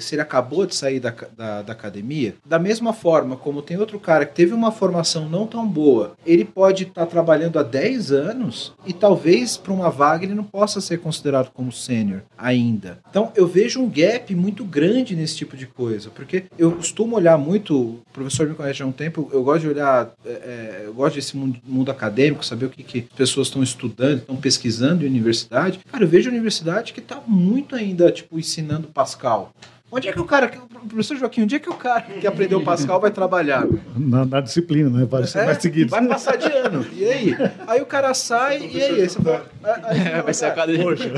[0.00, 2.34] se ele acabou de sair da, da, da academia?
[2.44, 6.44] Da mesma forma como tem outro cara que teve uma formação não tão boa, ele
[6.44, 10.98] pode estar trabalhando há 10 anos e talvez para uma vaga ele não possa ser
[10.98, 12.98] considerado como sênior ainda.
[13.08, 17.38] Então eu vejo um gap muito grande nesse tipo de coisa, porque eu costumo olhar
[17.38, 20.94] muito, o professor me conhece há um tempo, eu gosto de olhar, é, é, eu
[20.94, 25.04] gosto desse mundo, mundo acadêmico, saber o que, que as pessoas estão estudando, estão pesquisando
[25.04, 25.80] em universidade.
[25.90, 29.52] Cara, eu vejo universidade que está muito ainda, tipo, ensinando Pascal.
[29.92, 30.48] Onde é que o cara,
[30.84, 33.66] o professor Joaquim, onde é que o cara que aprendeu Pascal vai trabalhar?
[33.96, 35.04] Na, na disciplina, né?
[35.04, 35.90] Vários É, mais seguidos.
[35.90, 36.86] vai passar de ano.
[36.92, 37.36] E aí?
[37.66, 39.00] Aí o cara sai, e aí?
[39.02, 39.46] aí você fala,
[39.84, 41.10] aí- fala, Vai ser a cara, cada Poxa,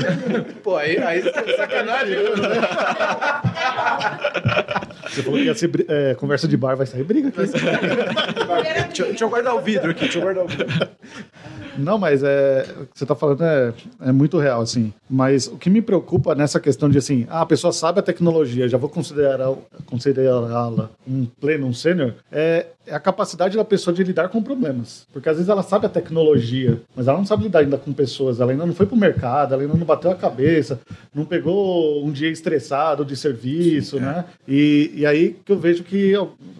[0.63, 2.17] Pô, aí, aí é sacanagem.
[5.09, 7.37] você falou que ia ser é, conversa de bar, vai sair briga aqui.
[8.87, 10.67] Deixa, eu- deixa eu guardar o vidro aqui, deixa eu guardar o vidro.
[11.77, 13.73] Não, mas é, o que você está falando é,
[14.05, 14.93] é muito real, assim.
[15.09, 18.69] Mas o que me preocupa nessa questão de assim, ah, a pessoa sabe a tecnologia,
[18.69, 19.51] já vou considerar
[19.87, 25.07] considerá-la um pleno, um sênior, é, é a capacidade da pessoa de lidar com problemas.
[25.11, 28.39] Porque às vezes ela sabe a tecnologia, mas ela não sabe lidar ainda com pessoas,
[28.39, 30.79] ela ainda não foi pro mercado, ela ainda não bateu a cabeça,
[31.13, 34.25] não pegou um dia estressado de serviço, né?
[34.47, 36.13] E, e aí que eu vejo que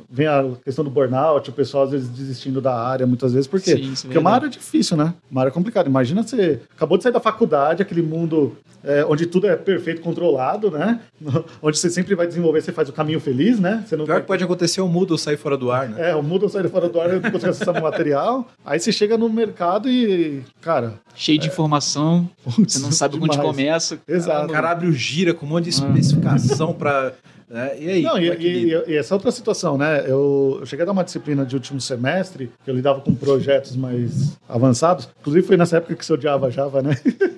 [0.10, 3.60] vem a questão do burnout, o pessoal às vezes desistindo da área, muitas vezes, por
[3.60, 3.76] quê?
[3.76, 5.14] Sim, é Porque é uma área difícil, né?
[5.30, 5.90] Uma área complicada.
[5.90, 10.70] Imagina você acabou de sair da faculdade, aquele mundo é, onde tudo é perfeito, controlado,
[10.70, 11.00] né?
[11.62, 13.84] Onde você sempre vai desenvolver, você faz o caminho feliz, né?
[13.88, 16.10] Você não Pior que pode acontecer o Moodle sair fora do ar, né?
[16.10, 18.46] É, o mundo sai fora do ar, não consegue acessar o material.
[18.66, 23.24] Aí você chega no mercado e, cara, Cheio de informação, putz, você não sabe por
[23.24, 23.50] onde demais.
[23.56, 23.96] começa.
[23.96, 24.52] O Exato.
[24.52, 27.14] cara abre o gira com um monte de especificação pra.
[27.54, 27.72] Né?
[27.80, 28.02] E aí?
[28.02, 30.04] Não, e, é e- e essa outra situação, né?
[30.08, 33.76] Eu, eu cheguei a dar uma disciplina de último semestre, que eu lidava com projetos
[33.76, 35.08] mais avançados.
[35.22, 36.98] Inclusive foi nessa época que você odiava Java, né?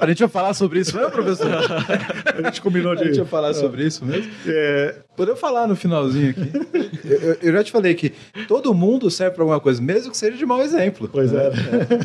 [0.00, 1.46] A gente vai falar sobre isso mesmo, professor?
[2.36, 3.18] A gente combinou A gente de.
[3.20, 4.28] vai falar sobre isso mesmo?
[4.46, 6.50] É, Podemos falar no finalzinho aqui.
[7.08, 8.12] Eu, eu- já te falei que
[8.46, 11.08] todo mundo serve pra alguma coisa, mesmo que seja de mau exemplo.
[11.10, 11.50] Pois é.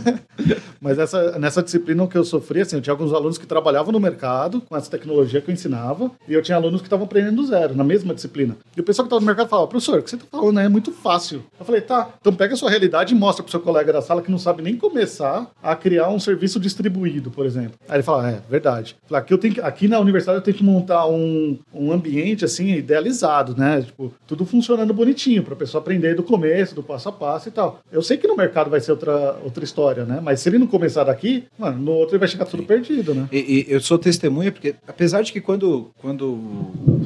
[0.80, 4.00] Mas essa, nessa disciplina que eu sofri, assim, eu tinha alguns alunos que trabalhavam no
[4.00, 7.46] mercado com essa tecnologia que eu ensinava, e eu tinha alunos que estavam aprendendo do
[7.46, 8.56] zero, na mesma disciplina.
[8.76, 10.68] E o pessoal que estava no mercado falava, professor, o que você está falando é
[10.70, 11.44] muito fácil.
[11.60, 14.22] Eu falei, tá, então pega a sua realidade e mostra pro seu colega da sala
[14.22, 17.74] que não sabe nem começar a criar um serviço distribuído, por exemplo.
[17.88, 18.96] Aí ele fala, é, verdade.
[19.04, 21.92] Eu falei, aqui, eu tenho que- aqui na universidade eu tenho que montar um, um
[21.92, 23.82] ambiente, assim, idealizado, né?
[23.82, 27.52] Tipo, tudo funcionando bonitinho, para a pessoa aprender do começo, do passo a passo e
[27.52, 27.80] tal.
[27.92, 30.20] Eu sei que no mercado vai ser outra, outra história, né?
[30.24, 33.28] Mas se ele não começar daqui, mano, no outro ele vai chegar tudo perdido, né?
[33.32, 36.38] E, e eu sou testemunha, porque apesar de que quando, quando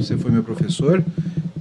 [0.03, 1.03] você foi meu professor,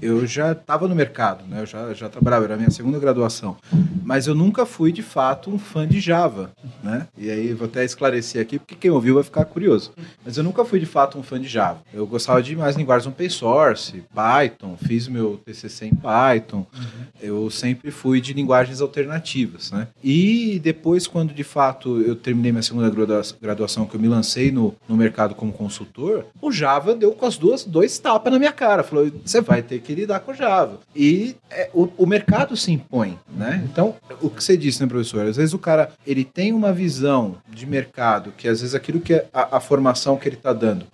[0.00, 1.61] eu já estava no mercado, né?
[1.62, 3.56] Eu já, já trabalhava, era a minha segunda graduação.
[4.04, 6.50] Mas eu nunca fui, de fato, um fã de Java,
[6.82, 7.06] né?
[7.18, 9.92] E aí vou até esclarecer aqui, porque quem ouviu vai ficar curioso.
[10.24, 11.80] Mas eu nunca fui, de fato, um fã de Java.
[11.92, 16.64] Eu gostava de mais linguagens open source, Python, fiz meu TCC em Python.
[17.20, 19.88] Eu sempre fui de linguagens alternativas, né?
[20.02, 24.50] E depois, quando de fato eu terminei minha segunda gradua- graduação, que eu me lancei
[24.52, 28.52] no, no mercado como consultor, o Java deu com as duas, dois tapas na minha
[28.52, 28.82] cara.
[28.82, 30.81] Falou, você vai ter que lidar com Java.
[30.94, 33.62] E é, o, o mercado se impõe, né?
[33.70, 35.27] Então, o que você disse, né, professor?
[35.27, 39.14] Às vezes o cara, ele tem uma visão de mercado, que às vezes aquilo que
[39.14, 40.87] é a, a formação que ele está dando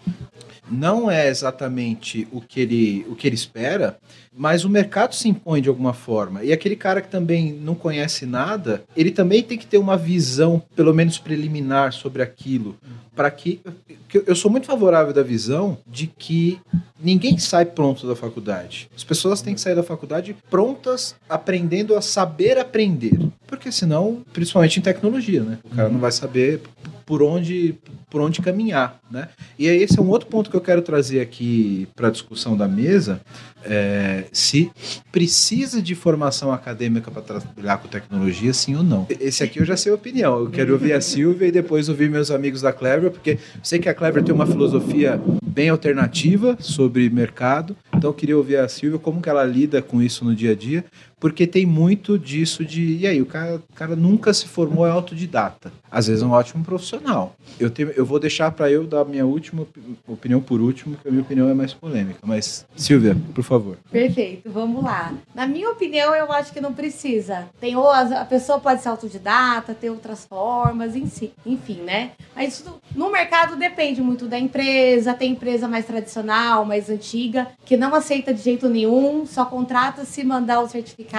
[0.71, 3.99] não é exatamente o que ele, o que ele espera,
[4.35, 6.43] mas o mercado se impõe de alguma forma.
[6.43, 10.63] E aquele cara que também não conhece nada, ele também tem que ter uma visão,
[10.75, 12.77] pelo menos preliminar, sobre aquilo.
[13.15, 13.61] Para que,
[14.09, 16.59] que eu sou muito favorável da visão de que
[16.99, 18.89] ninguém sai pronto da faculdade.
[18.97, 23.19] As pessoas têm que sair da faculdade prontas, aprendendo a saber aprender.
[23.47, 25.59] Porque senão, principalmente em tecnologia, né?
[25.63, 26.63] O cara não vai saber
[27.05, 27.75] por onde
[28.09, 29.29] por onde caminhar, né?
[29.59, 32.55] E aí esse é um outro ponto que eu quero trazer aqui para a discussão
[32.55, 33.23] da mesa,
[33.65, 34.71] é, se
[35.11, 39.07] precisa de formação acadêmica para trabalhar com tecnologia, sim ou não.
[39.21, 40.41] Esse aqui eu já sei a opinião.
[40.41, 43.79] Eu quero ouvir a Silvia e depois ouvir meus amigos da Clever, porque eu sei
[43.79, 47.77] que a Clever tem uma filosofia bem alternativa sobre mercado.
[47.95, 50.55] Então eu queria ouvir a Silvia como que ela lida com isso no dia a
[50.55, 50.85] dia,
[51.23, 54.91] porque tem muito disso de e aí o cara, o cara nunca se formou é
[54.91, 55.73] autodidata.
[55.89, 57.37] Às vezes é um ótimo profissional.
[57.61, 61.07] Eu tenho, eu vou deixar para eu dar minha última op- opinião por último, que
[61.07, 62.19] a minha opinião é mais polêmica.
[62.25, 63.77] Mas Silvia, por favor.
[63.93, 65.13] Perfeito, vamos lá.
[65.33, 67.47] Na minha opinião, eu acho que não precisa.
[67.61, 72.13] Tem ou a pessoa pode ser autodidata, ter outras formas, enfim, né?
[72.35, 75.15] Mas isso no mercado depende muito da empresa.
[75.15, 80.25] Tem empresa mais tradicional, mais antiga, que não aceita de jeito nenhum, só contrata se
[80.25, 81.12] mandar o certificado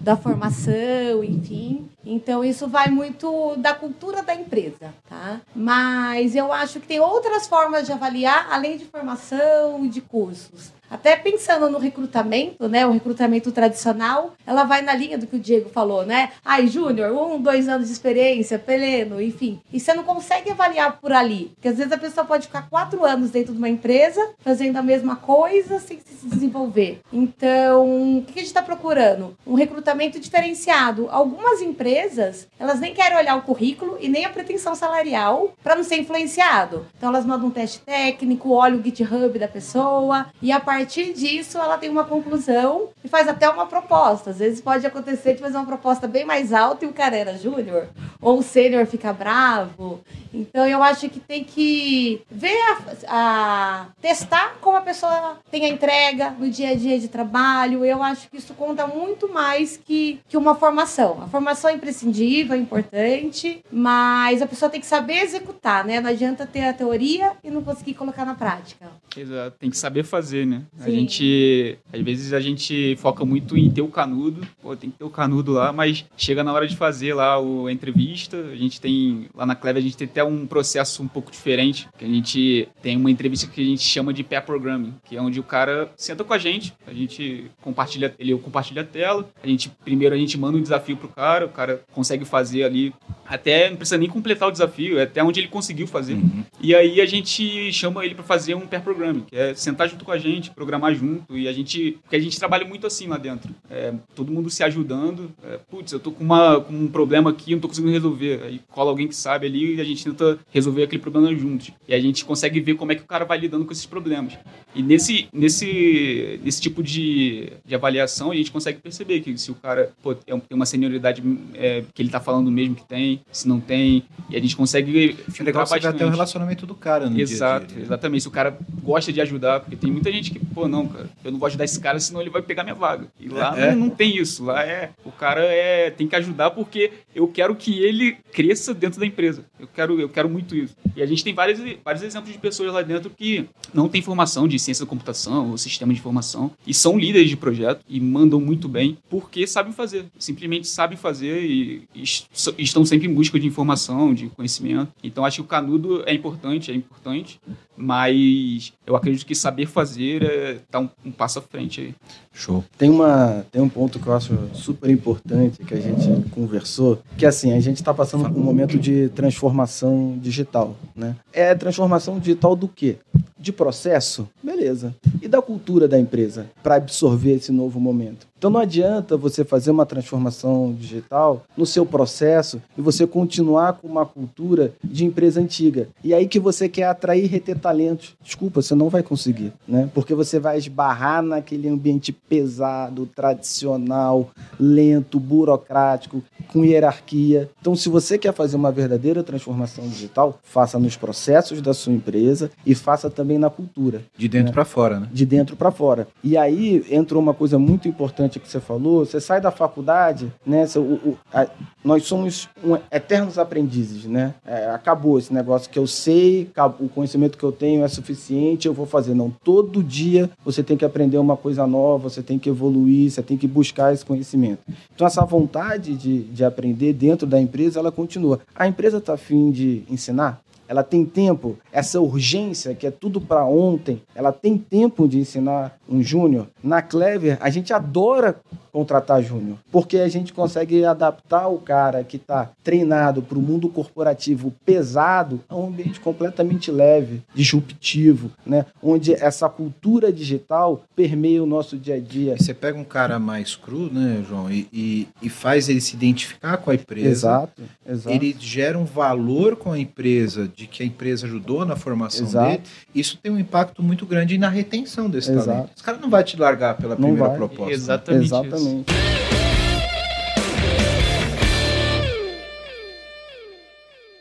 [0.00, 1.88] da formação, enfim.
[2.04, 5.40] Então isso vai muito da cultura da empresa, tá?
[5.54, 10.72] Mas eu acho que tem outras formas de avaliar além de formação e de cursos.
[10.94, 12.86] Até pensando no recrutamento, né?
[12.86, 16.30] O recrutamento tradicional, ela vai na linha do que o Diego falou, né?
[16.44, 19.60] Ai, Júnior, um, dois anos de experiência, peleno, enfim.
[19.72, 21.50] E você não consegue avaliar por ali.
[21.56, 24.82] Porque às vezes a pessoa pode ficar quatro anos dentro de uma empresa, fazendo a
[24.84, 27.00] mesma coisa, sem se desenvolver.
[27.12, 29.36] Então, o que a gente está procurando?
[29.44, 31.08] Um recrutamento diferenciado.
[31.10, 35.82] Algumas empresas, elas nem querem olhar o currículo e nem a pretensão salarial para não
[35.82, 36.86] ser influenciado.
[36.96, 41.56] Então, elas mandam um teste técnico, olham o GitHub da pessoa e a partir disso
[41.56, 44.30] ela tem uma conclusão e faz até uma proposta.
[44.30, 47.38] Às vezes pode acontecer de fazer uma proposta bem mais alta e o cara era
[47.38, 47.88] júnior,
[48.20, 50.00] ou o sênior fica bravo.
[50.32, 52.76] Então eu acho que tem que ver a,
[53.08, 57.82] a- testar como a pessoa tem a entrega no dia a dia de trabalho.
[57.84, 61.22] Eu acho que isso conta muito mais que, que uma formação.
[61.22, 65.98] A formação é imprescindível, é importante, mas a pessoa tem que saber executar, né?
[66.00, 68.86] Não adianta ter a teoria e não conseguir colocar na prática.
[69.16, 70.62] Exato, tem que saber fazer, né?
[70.78, 70.92] A Sim.
[70.92, 75.04] gente, às vezes a gente foca muito em ter o canudo, pô, tem que ter
[75.04, 78.80] o canudo lá, mas chega na hora de fazer lá o, a entrevista, a gente
[78.80, 82.08] tem, lá na Clever a gente tem até um processo um pouco diferente, que a
[82.08, 85.42] gente tem uma entrevista que a gente chama de pair programming, que é onde o
[85.42, 90.14] cara senta com a gente, a gente compartilha, ele compartilha a tela, a gente, primeiro
[90.14, 92.92] a gente manda um desafio pro cara, o cara consegue fazer ali,
[93.26, 96.18] até não precisa nem completar o desafio, é até onde ele conseguiu fazer.
[96.60, 100.04] E aí a gente chama ele para fazer um pair programming, que é sentar junto
[100.04, 101.36] com a gente, programar junto.
[101.36, 101.98] E a gente.
[102.02, 103.54] Porque a gente trabalha muito assim lá dentro.
[103.70, 105.30] É, todo mundo se ajudando.
[105.42, 108.42] É, Putz, eu tô com, uma, com um problema aqui, não tô conseguindo resolver.
[108.44, 111.70] Aí cola alguém que sabe ali e a gente tenta resolver aquele problema juntos.
[111.88, 114.38] E a gente consegue ver como é que o cara vai lidando com esses problemas.
[114.74, 119.54] E nesse, nesse, nesse tipo de, de avaliação, a gente consegue perceber que se o
[119.54, 121.22] cara pô, é tem uma senioridade
[121.54, 124.04] é, que ele tá falando mesmo que tem, se não tem.
[124.28, 125.98] E a gente consegue filtrar já bastante.
[125.98, 127.84] ter o relacionamento do cara no Exato, dia dia.
[127.84, 128.22] exatamente.
[128.22, 131.30] Se o cara gosta de ajudar, porque tem muita gente que, pô, não, cara, eu
[131.32, 133.06] não vou ajudar esse cara, senão ele vai pegar minha vaga.
[133.18, 133.70] E lá É.
[133.74, 134.44] não, não tem isso.
[134.44, 134.90] Lá é.
[135.04, 139.44] O cara é, tem que ajudar porque eu quero que ele cresça dentro da empresa.
[139.58, 140.74] Eu quero, eu quero muito isso.
[140.96, 144.46] E a gente tem vários, vários exemplos de pessoas lá dentro que não têm formação
[144.48, 148.40] de ciência da computação ou sistema de informação e são líderes de projeto e mandam
[148.40, 150.06] muito bem porque sabem fazer.
[150.18, 152.26] Simplesmente sabem fazer e, e est-
[152.58, 154.92] estão sempre em busca de informação, de conhecimento.
[155.02, 157.40] Então acho que o canudo é importante, é importante,
[157.76, 160.33] mas eu acredito que saber fazer é
[160.70, 161.94] tá um, um passo à frente aí.
[162.32, 162.64] Show.
[162.76, 167.26] Tem, uma, tem um ponto que eu acho super importante que a gente conversou, que
[167.26, 171.16] assim, a gente está passando por um momento de transformação digital, né?
[171.32, 172.98] É transformação digital do quê?
[173.44, 174.26] de processo?
[174.42, 174.94] Beleza.
[175.20, 178.26] E da cultura da empresa para absorver esse novo momento?
[178.44, 183.88] Então não adianta você fazer uma transformação digital no seu processo e você continuar com
[183.88, 185.88] uma cultura de empresa antiga.
[186.04, 188.14] E aí que você quer atrair e reter talentos.
[188.22, 189.88] Desculpa, você não vai conseguir, né?
[189.94, 194.28] Porque você vai esbarrar naquele ambiente pesado, tradicional,
[194.60, 197.50] lento, burocrático, com hierarquia.
[197.62, 202.50] Então, se você quer fazer uma verdadeira transformação digital, faça nos processos da sua empresa
[202.66, 204.02] e faça também na cultura.
[204.18, 204.52] De dentro né?
[204.52, 205.08] para fora, né?
[205.10, 206.06] De dentro para fora.
[206.22, 209.04] E aí entrou uma coisa muito importante que você falou.
[209.04, 210.66] Você sai da faculdade, né?
[210.66, 211.46] Você, o, o, a,
[211.84, 214.34] nós somos um, eternos aprendizes, né?
[214.46, 218.74] É, acabou esse negócio que eu sei, o conhecimento que eu tenho é suficiente, eu
[218.74, 219.14] vou fazer.
[219.14, 223.22] Não, todo dia você tem que aprender uma coisa nova, você tem que evoluir, você
[223.22, 224.60] tem que buscar esse conhecimento.
[224.94, 228.40] Então, essa vontade de, de aprender dentro da empresa, ela continua.
[228.54, 230.42] A empresa está afim de ensinar?
[230.68, 235.76] Ela tem tempo, essa urgência que é tudo para ontem, ela tem tempo de ensinar
[235.88, 236.46] um júnior.
[236.62, 238.40] Na Clever, a gente adora
[238.74, 243.68] contratar júnior, porque a gente consegue adaptar o cara que está treinado para o mundo
[243.68, 248.66] corporativo pesado a um ambiente completamente leve, disruptivo, né?
[248.82, 252.36] onde essa cultura digital permeia o nosso dia a dia.
[252.36, 256.56] Você pega um cara mais cru, né, João, e, e, e faz ele se identificar
[256.56, 257.10] com a empresa.
[257.10, 258.16] Exato, exato.
[258.16, 262.48] Ele gera um valor com a empresa, de que a empresa ajudou na formação exato.
[262.50, 262.62] dele.
[262.94, 265.46] Isso tem um impacto muito grande na retenção desse exato.
[265.46, 265.70] talento.
[265.74, 267.36] Esse cara não vai te largar pela não primeira vai.
[267.36, 267.72] proposta.
[267.72, 268.24] Exatamente.
[268.24, 268.90] Exatamente.
[268.90, 269.23] Isso.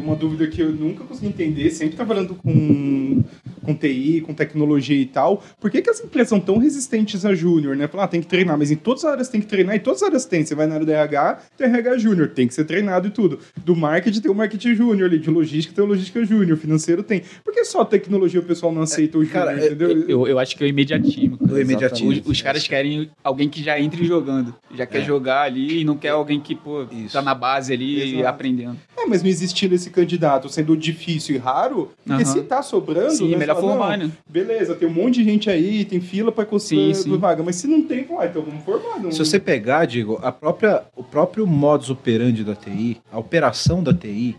[0.03, 3.23] Uma dúvida que eu nunca consegui entender, sempre trabalhando com,
[3.63, 7.33] com TI, com tecnologia e tal, por que, que as empresas são tão resistentes a
[7.33, 7.87] júnior, né?
[7.87, 10.01] Falar, ah, tem que treinar, mas em todas as áreas tem que treinar, e todas
[10.01, 10.45] as áreas tem.
[10.45, 13.39] Você vai na área do RH, tem RH júnior, tem que ser treinado e tudo.
[13.63, 17.23] Do marketing tem o marketing júnior ali, de logística tem o logística júnior, financeiro tem.
[17.43, 20.05] Por que só tecnologia o pessoal não aceita o júnior, entendeu?
[20.07, 21.37] Eu, eu acho que é o imediatismo.
[21.41, 22.11] O imediatismo.
[22.11, 25.05] Os, os, caras querem alguém que já entre jogando, já quer é.
[25.05, 27.13] jogar ali e não quer alguém que, pô, Isso.
[27.13, 28.27] tá na base ali Exato.
[28.27, 28.77] aprendendo.
[28.97, 32.31] É, mas não existindo esse candidato sendo difícil e raro, porque uhum.
[32.31, 33.11] se tá sobrando.
[33.11, 34.11] Sim, né, melhor fala, formar, né?
[34.27, 37.81] Beleza, tem um monte de gente aí, tem fila para conseguir vaga, mas se não
[37.83, 38.99] tem, ah, então vamos formar.
[38.99, 39.11] Não...
[39.11, 43.93] Se você pegar, digo, a própria, o próprio modus operandi da TI, a operação da
[43.93, 44.35] TI,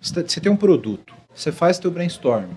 [0.00, 2.50] você tem um produto, você faz teu brainstorm,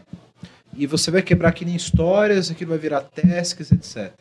[0.78, 4.12] e você vai quebrar aquilo em histórias, aquilo vai virar tasks, etc.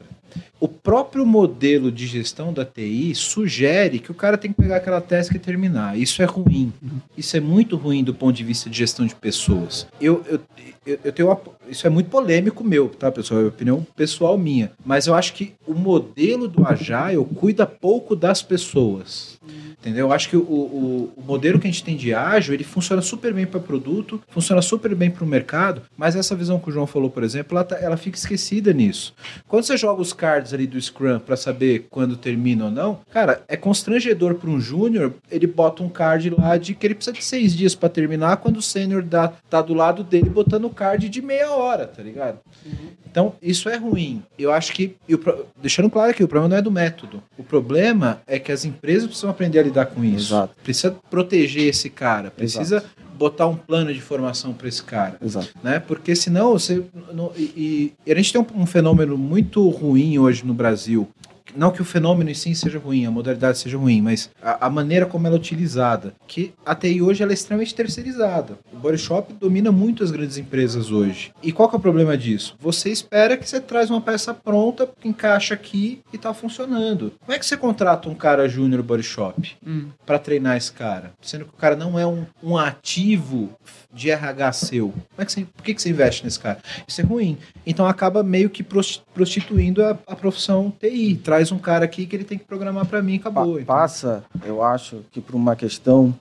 [0.64, 4.98] O próprio modelo de gestão da TI sugere que o cara tem que pegar aquela
[4.98, 5.98] task e terminar.
[5.98, 6.72] Isso é ruim.
[7.18, 9.86] Isso é muito ruim do ponto de vista de gestão de pessoas.
[10.00, 10.40] Eu, eu,
[10.86, 13.42] eu, eu tenho uma, isso é muito polêmico meu, tá, pessoal?
[13.42, 14.72] É opinião pessoal minha.
[14.82, 19.38] Mas eu acho que o modelo do Agile cuida pouco das pessoas.
[19.84, 20.06] Entendeu?
[20.06, 23.02] Eu acho que o, o, o, modelo que a gente tem de ágil, ele funciona
[23.02, 26.72] super bem para produto, funciona super bem para o mercado, mas essa visão que o
[26.72, 29.14] João falou, por exemplo, ela, tá, ela fica esquecida nisso.
[29.46, 33.42] Quando você joga os cards ali do Scrum para saber quando termina ou não, cara,
[33.48, 37.24] é constrangedor para um júnior, ele bota um card lá de que ele precisa de
[37.24, 39.04] seis dias para terminar, quando o sênior
[39.50, 42.38] tá do lado dele botando o card de meia hora, tá ligado?
[42.64, 43.03] Uhum.
[43.14, 44.24] Então, isso é ruim.
[44.36, 45.20] Eu acho que, eu,
[45.62, 47.22] deixando claro aqui, o problema não é do método.
[47.38, 50.34] O problema é que as empresas precisam aprender a lidar com isso.
[50.34, 50.56] Exato.
[50.64, 52.88] Precisa proteger esse cara, precisa Exato.
[53.16, 55.16] botar um plano de formação para esse cara.
[55.24, 55.48] Exato.
[55.62, 55.78] Né?
[55.78, 56.82] Porque senão você.
[57.12, 61.08] Não, e, e, a gente tem um, um fenômeno muito ruim hoje no Brasil,
[61.56, 64.70] não que o fenômeno em si seja ruim, a modalidade seja ruim, mas a, a,
[64.70, 66.14] maneira como ela é utilizada.
[66.26, 68.58] Que a TI hoje ela é extremamente terceirizada.
[68.72, 71.32] O body shop domina muito as grandes empresas hoje.
[71.42, 72.56] E qual que é o problema disso?
[72.58, 77.12] Você espera que você traz uma peça pronta, encaixa aqui e tá funcionando.
[77.20, 79.88] Como é que você contrata um cara júnior body shop hum.
[80.04, 81.12] para treinar esse cara?
[81.20, 83.50] Sendo que o cara não é um, um ativo
[83.94, 84.88] de RH seu.
[84.88, 86.58] Como é que você, por que, que você investe nesse cara?
[86.86, 87.38] Isso é ruim.
[87.64, 91.14] Então acaba meio que prostituindo a, a profissão TI.
[91.22, 93.58] Traz um cara aqui que ele tem que programar para mim, acabou.
[93.64, 96.14] Pa passa, eu acho que por uma questão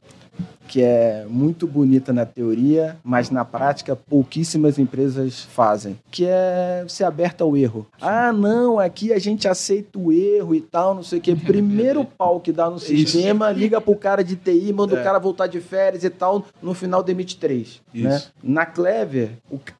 [0.74, 7.04] que é muito bonita na teoria, mas na prática pouquíssimas empresas fazem, que é ser
[7.04, 7.86] aberta ao erro.
[8.02, 11.36] Ah, não, aqui a gente aceita o erro e tal, não sei o quê.
[11.36, 13.60] Primeiro pau que dá no sistema, Isso.
[13.60, 15.00] liga pro cara de TI, manda é.
[15.00, 17.80] o cara voltar de férias e tal, no final demite três.
[17.94, 18.24] Né?
[18.42, 19.34] Na Clever,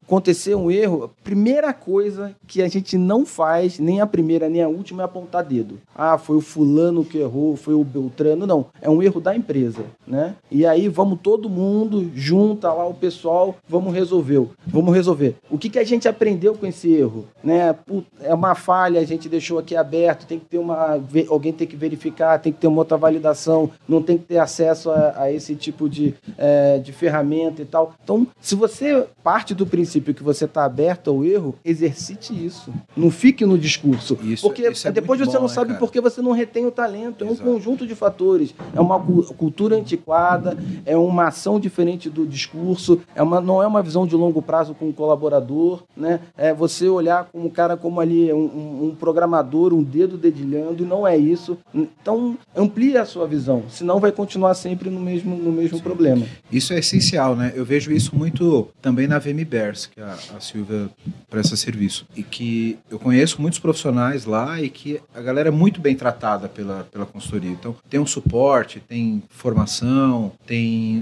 [0.04, 4.62] acontecer um erro, a primeira coisa que a gente não faz, nem a primeira nem
[4.62, 5.80] a última, é apontar dedo.
[5.92, 8.46] Ah, foi o fulano que errou, foi o Beltrano.
[8.46, 10.36] Não, é um erro da empresa, né?
[10.52, 14.46] E aí aí vamos todo mundo, junta lá o pessoal, vamos resolver.
[14.66, 15.36] Vamos resolver.
[15.50, 17.26] O que, que a gente aprendeu com esse erro?
[17.42, 17.74] Né?
[18.20, 21.00] É uma falha, a gente deixou aqui aberto, tem que ter uma.
[21.28, 24.90] Alguém tem que verificar, tem que ter uma outra validação, não tem que ter acesso
[24.90, 27.94] a, a esse tipo de, é, de ferramenta e tal.
[28.02, 32.72] Então, se você parte do princípio que você está aberto ao erro, exercite isso.
[32.96, 34.18] Não fique no discurso.
[34.22, 36.66] Isso, porque isso é depois você bom, não né, sabe por que você não retém
[36.66, 37.24] o talento.
[37.24, 37.48] É Exato.
[37.48, 38.54] um conjunto de fatores.
[38.74, 39.00] É uma
[39.36, 44.14] cultura antiquada, é uma ação diferente do discurso, é uma, não é uma visão de
[44.14, 46.20] longo prazo com o colaborador, né?
[46.36, 50.86] É você olhar como um cara como ali, um, um programador, um dedo dedilhando, e
[50.86, 51.58] não é isso.
[51.72, 56.26] Então, amplie a sua visão, senão vai continuar sempre no mesmo, no mesmo problema.
[56.50, 57.52] Isso é essencial, né?
[57.54, 60.88] Eu vejo isso muito também na VMBers, que a, a Silvia
[61.28, 62.06] presta serviço.
[62.16, 66.48] E que eu conheço muitos profissionais lá e que a galera é muito bem tratada
[66.48, 67.50] pela, pela consultoria.
[67.50, 70.53] Então, tem um suporte, tem formação, tem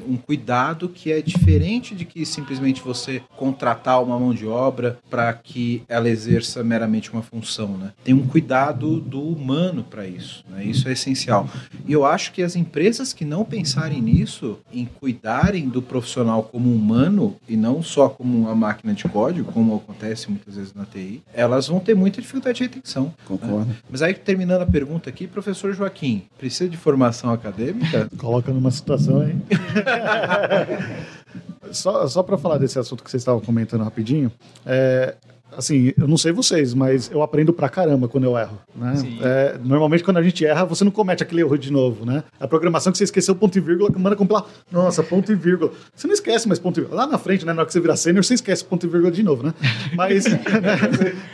[0.09, 5.32] um cuidado que é diferente de que simplesmente você contratar uma mão de obra para
[5.32, 7.92] que ela exerça meramente uma função, né?
[8.05, 10.64] Tem um cuidado do humano para isso, né?
[10.64, 11.48] Isso é essencial.
[11.86, 16.72] E eu acho que as empresas que não pensarem nisso, em cuidarem do profissional como
[16.74, 21.22] humano e não só como uma máquina de código, como acontece muitas vezes na TI,
[21.32, 23.12] elas vão ter muita dificuldade de retenção.
[23.24, 23.66] Concordo.
[23.66, 23.76] Né?
[23.90, 28.09] Mas aí, terminando a pergunta aqui, professor Joaquim, precisa de formação acadêmica?
[28.16, 29.36] Coloca numa situação aí.
[31.72, 34.30] só só para falar desse assunto que vocês estavam comentando rapidinho,
[34.66, 35.14] é,
[35.57, 38.94] assim, eu não sei vocês, mas eu aprendo pra caramba quando eu erro, né?
[39.22, 42.24] É, normalmente quando a gente erra, você não comete aquele erro de novo, né?
[42.40, 45.72] A programação que você esqueceu ponto e vírgula, manda compilar, nossa, ponto e vírgula.
[45.94, 47.03] Você não esquece mais ponto e vírgula.
[47.03, 49.12] Lá na frente, né, na hora que você virar sênior, você esquece ponto e vírgula
[49.12, 49.55] de novo, né?
[49.94, 50.38] Mas, né,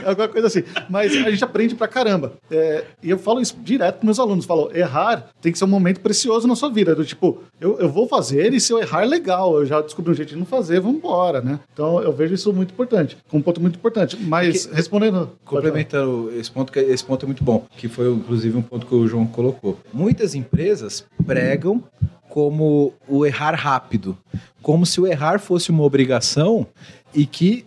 [0.05, 0.63] alguma coisa assim.
[0.89, 2.33] Mas a gente aprende pra caramba.
[2.51, 5.69] É, e eu falo isso direto com meus alunos, falo, errar tem que ser um
[5.69, 9.05] momento precioso na sua vida, do tipo, eu, eu vou fazer e se eu errar,
[9.05, 11.61] legal, eu já descobri um jeito de não fazer, vamos embora, né?
[11.73, 15.31] Então eu vejo isso muito importante, como um ponto muito importante Mas que, respondendo.
[15.45, 18.95] Complementando esse ponto, que esse ponto é muito bom, que foi inclusive um ponto que
[18.95, 19.79] o João colocou.
[19.93, 21.83] Muitas empresas pregam
[22.29, 24.17] como o errar rápido,
[24.63, 26.67] como se o errar fosse uma obrigação
[27.15, 27.67] e que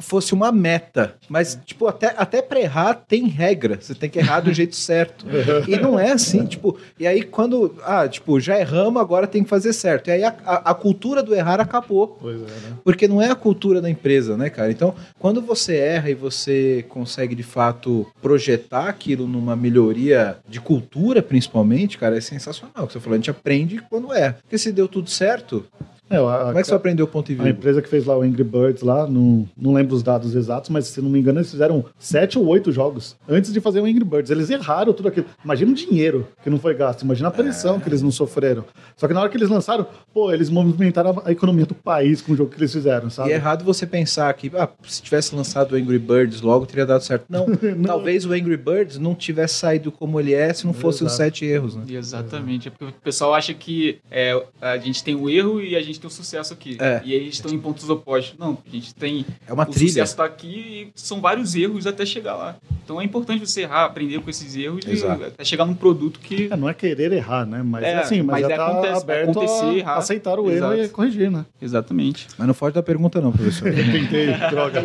[0.00, 1.14] fosse uma meta.
[1.28, 3.78] Mas, tipo, até, até pra errar tem regra.
[3.80, 5.26] Você tem que errar do jeito certo.
[5.68, 6.78] E não é assim, tipo.
[6.98, 7.76] E aí, quando.
[7.84, 10.08] Ah, tipo, já erramos, agora tem que fazer certo.
[10.08, 12.18] E aí a, a, a cultura do errar acabou.
[12.20, 12.76] Pois é, né?
[12.84, 14.70] Porque não é a cultura da empresa, né, cara?
[14.70, 21.22] Então, quando você erra e você consegue, de fato, projetar aquilo numa melhoria de cultura,
[21.22, 22.86] principalmente, cara, é sensacional.
[22.86, 24.38] Que você falou, a gente aprende quando erra.
[24.42, 25.64] Porque se deu tudo certo,
[26.12, 27.48] é, a, Como é que você aprendeu o ponto e vírgula?
[27.48, 30.70] A empresa que fez lá o Angry Birds lá, não, não lembro os dados exatos,
[30.70, 33.84] mas se não me engano, eles fizeram sete ou oito jogos antes de fazer o
[33.84, 34.30] Angry Birds.
[34.30, 35.26] Eles erraram tudo aquilo.
[35.44, 37.80] Imagina o dinheiro que não foi gasto, imagina a pressão é.
[37.80, 38.64] que eles não sofreram.
[38.96, 42.32] Só que na hora que eles lançaram, pô, eles movimentaram a economia do país com
[42.32, 43.30] o jogo que eles fizeram, sabe?
[43.30, 46.86] E é errado você pensar que, ah, se tivesse lançado o Angry Birds logo, teria
[46.86, 47.24] dado certo.
[47.28, 47.46] Não,
[47.76, 47.84] não.
[47.84, 51.44] talvez o Angry Birds não tivesse saído como ele é se não fosse os sete
[51.44, 51.84] erros, né?
[51.88, 52.68] Exatamente.
[52.68, 56.00] É porque o pessoal acha que é, a gente tem o erro e a gente
[56.02, 56.76] tem o sucesso aqui.
[56.80, 57.00] É.
[57.04, 58.38] E eles estão em pontos opostos.
[58.38, 59.24] Não, a gente tem.
[59.46, 59.88] É uma o trilha.
[59.88, 62.56] sucesso está aqui e são vários erros até chegar lá.
[62.84, 65.22] Então é importante você errar, aprender com esses erros Exato.
[65.22, 66.48] e até chegar num produto que.
[66.50, 67.62] É, não é querer errar, né?
[67.62, 69.96] Mas é, assim, mas, mas é, tá acontece, aberto acontecer, a errar.
[69.96, 70.74] aceitar o Exato.
[70.74, 71.46] erro e corrigir, né?
[71.60, 72.26] Exatamente.
[72.36, 73.68] Mas não foge da pergunta, não, professor.
[73.68, 74.82] eu tentei, droga.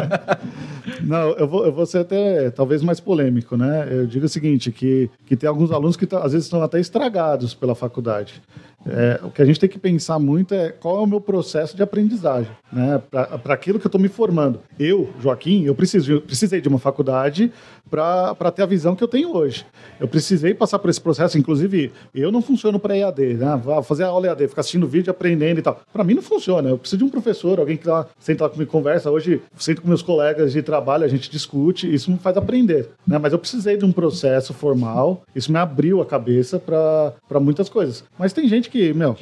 [1.02, 3.88] não, eu vou, eu vou ser até talvez mais polêmico, né?
[3.90, 6.78] Eu digo o seguinte: que, que tem alguns alunos que tá, às vezes estão até
[6.78, 8.42] estragados pela faculdade.
[8.86, 11.76] É, o que a gente tem que pensar muito é qual é o meu processo
[11.76, 13.00] de aprendizagem, né?
[13.10, 14.60] Para aquilo que eu estou me formando.
[14.78, 17.52] Eu, Joaquim, eu preciso, precisei de uma faculdade
[17.90, 19.66] para ter a visão que eu tenho hoje.
[19.98, 23.60] Eu precisei passar por esse processo, inclusive, eu não funciono para EAD, né?
[23.84, 25.80] Fazer a aula EAD, ficar assistindo vídeo, aprendendo e tal.
[25.92, 26.70] Para mim não funciona.
[26.70, 29.10] Eu preciso de um professor, alguém que lá, senta lá comigo, conversa.
[29.10, 33.18] Hoje, sento com meus colegas de trabalho, a gente discute, isso me faz aprender, né?
[33.18, 38.04] Mas eu precisei de um processo formal, isso me abriu a cabeça para muitas coisas.
[38.18, 39.16] Mas tem gente que, meu,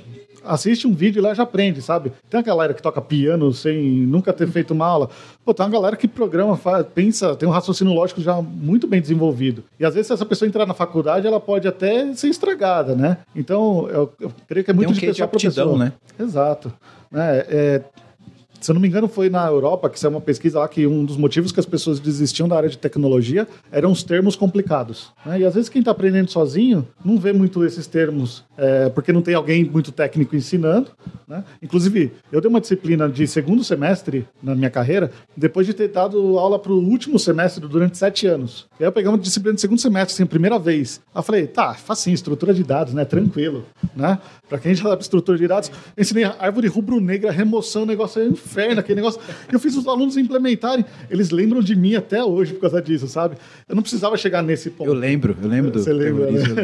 [0.45, 2.13] assiste um vídeo e lá já aprende, sabe?
[2.31, 5.11] Tem uma galera que toca piano sem nunca ter feito uma aula.
[5.45, 9.01] Pô, tem uma galera que programa, faz, pensa, tem um raciocínio lógico já muito bem
[9.01, 9.65] desenvolvido.
[9.79, 13.19] E às vezes, se essa pessoa entrar na faculdade, ela pode até ser estragada, né?
[13.35, 15.93] Então, eu, eu creio que é muito tem um de pessoa de aptidão, né?
[16.19, 16.73] Exato.
[17.13, 17.83] É, é,
[18.61, 21.05] Se eu não me engano, foi na Europa que saiu uma pesquisa lá que um
[21.05, 25.13] dos motivos que as pessoas desistiam da área de tecnologia eram os termos complicados.
[25.25, 25.41] Né?
[25.41, 29.23] E às vezes quem está aprendendo sozinho não vê muito esses termos, é, porque não
[29.23, 30.91] tem alguém muito técnico ensinando.
[31.27, 31.45] Né?
[31.63, 36.39] Inclusive, eu dei uma disciplina de segundo semestre na minha carreira, depois de ter dado
[36.39, 38.67] aula para o último semestre durante sete anos.
[38.81, 41.01] E aí eu peguei uma disciplina de segundo semestre, assim, primeira vez.
[41.15, 43.05] Aí eu falei, tá, facinho, estrutura de dados, né?
[43.05, 43.65] Tranquilo.
[43.95, 44.19] Né?
[44.49, 48.97] Para quem já sabe estrutura de dados, ensinei árvore rubro-negra, remoção, negócio é inferno, aquele
[48.97, 49.21] negócio.
[49.53, 50.85] Eu fiz os alunos implementarem.
[51.11, 53.37] Eles lembram de mim até hoje por causa disso, sabe?
[53.69, 54.89] Eu não precisava chegar nesse ponto.
[54.89, 56.41] Eu lembro, eu lembro do Você lembra, né?
[56.41, 56.61] lembro.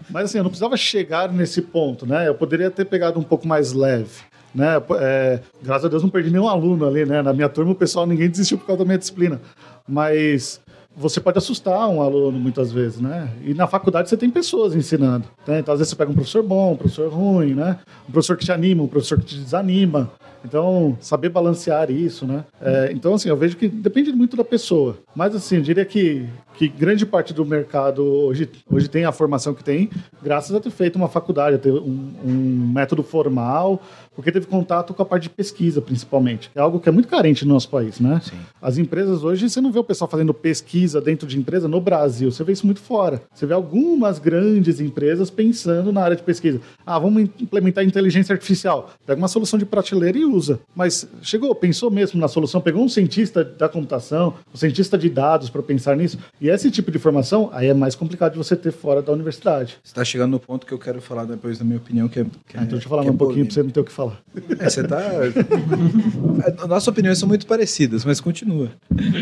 [0.10, 2.26] Mas assim, eu não precisava chegar nesse ponto, né?
[2.26, 4.24] Eu poderia ter pegado um pouco mais leve.
[4.54, 4.82] Né?
[5.00, 7.20] É, graças a Deus não perdi nenhum aluno ali, né?
[7.20, 9.40] Na minha turma, o pessoal, ninguém desistiu por causa da minha disciplina.
[9.86, 10.60] Mas
[10.96, 13.30] você pode assustar um aluno muitas vezes, né?
[13.44, 15.26] E na faculdade você tem pessoas ensinando.
[15.46, 15.58] Né?
[15.58, 17.78] Então, às vezes você pega um professor bom, um professor ruim, né?
[18.08, 20.10] Um professor que te anima, um professor que te desanima.
[20.44, 22.44] Então, saber balancear isso, né?
[22.60, 24.96] É, então, assim, eu vejo que depende muito da pessoa.
[25.14, 29.52] Mas, assim, eu diria que, que grande parte do mercado hoje, hoje tem a formação
[29.52, 29.90] que tem,
[30.22, 33.82] graças a ter feito uma faculdade, a ter um, um método formal,
[34.16, 37.44] porque teve contato com a parte de pesquisa, principalmente, é algo que é muito carente
[37.44, 38.20] no nosso país, né?
[38.24, 38.36] Sim.
[38.60, 42.32] As empresas hoje, você não vê o pessoal fazendo pesquisa dentro de empresa no Brasil,
[42.32, 43.22] você vê isso muito fora.
[43.34, 46.60] Você vê algumas grandes empresas pensando na área de pesquisa.
[46.84, 48.90] Ah, vamos implementar inteligência artificial.
[49.04, 50.58] Pega uma solução de prateleira e usa.
[50.74, 55.50] Mas chegou, pensou mesmo na solução, pegou um cientista da computação, um cientista de dados
[55.50, 56.18] para pensar nisso.
[56.40, 59.76] E esse tipo de formação, aí é mais complicado de você ter fora da universidade.
[59.84, 62.24] Você está chegando no ponto que eu quero falar depois da minha opinião, que é.
[62.24, 63.84] Que Ah, então é, deixa eu falar é um pouquinho para você não ter o
[63.84, 64.05] que falar.
[64.58, 65.00] É, você tá.
[66.68, 68.70] Nossas opiniões são muito parecidas, mas continua.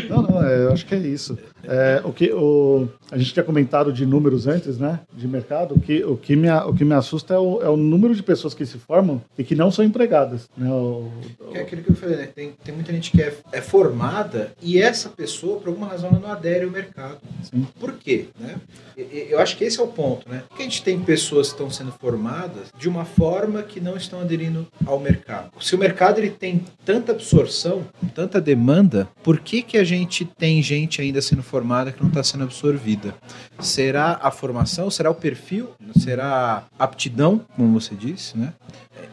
[0.09, 1.37] Não, não, é, eu acho que é isso.
[1.63, 4.99] É, o que, o, a gente tinha comentado de números antes, né?
[5.15, 5.75] De mercado.
[5.75, 8.21] O que, o que, me, o que me assusta é o, é o número de
[8.21, 10.47] pessoas que se formam e que não são empregadas.
[10.57, 10.69] Né?
[10.71, 11.09] O-
[11.51, 12.27] Que é aquilo que eu falei, né?
[12.33, 16.29] Tem, tem muita gente que é, é formada e essa pessoa, por alguma razão, não
[16.31, 17.17] adere ao mercado.
[17.43, 17.65] Sim.
[17.79, 18.25] Por quê?
[18.39, 18.55] Né?
[19.29, 20.43] Eu acho que esse é o ponto, né?
[20.47, 24.19] Porque a gente tem pessoas que estão sendo formadas de uma forma que não estão
[24.19, 25.51] aderindo ao mercado.
[25.59, 30.61] Se o mercado ele tem tanta absorção, tanta demanda, por que, que a gente tem
[30.61, 33.15] gente ainda sendo formada que não está sendo absorvida?
[33.59, 34.89] Será a formação?
[34.89, 35.69] Será o perfil?
[35.99, 38.53] Será a aptidão, como você disse, né?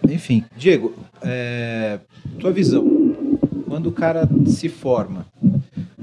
[0.09, 1.99] Enfim, Diego, é,
[2.39, 3.03] tua visão.
[3.67, 5.27] Quando o cara se forma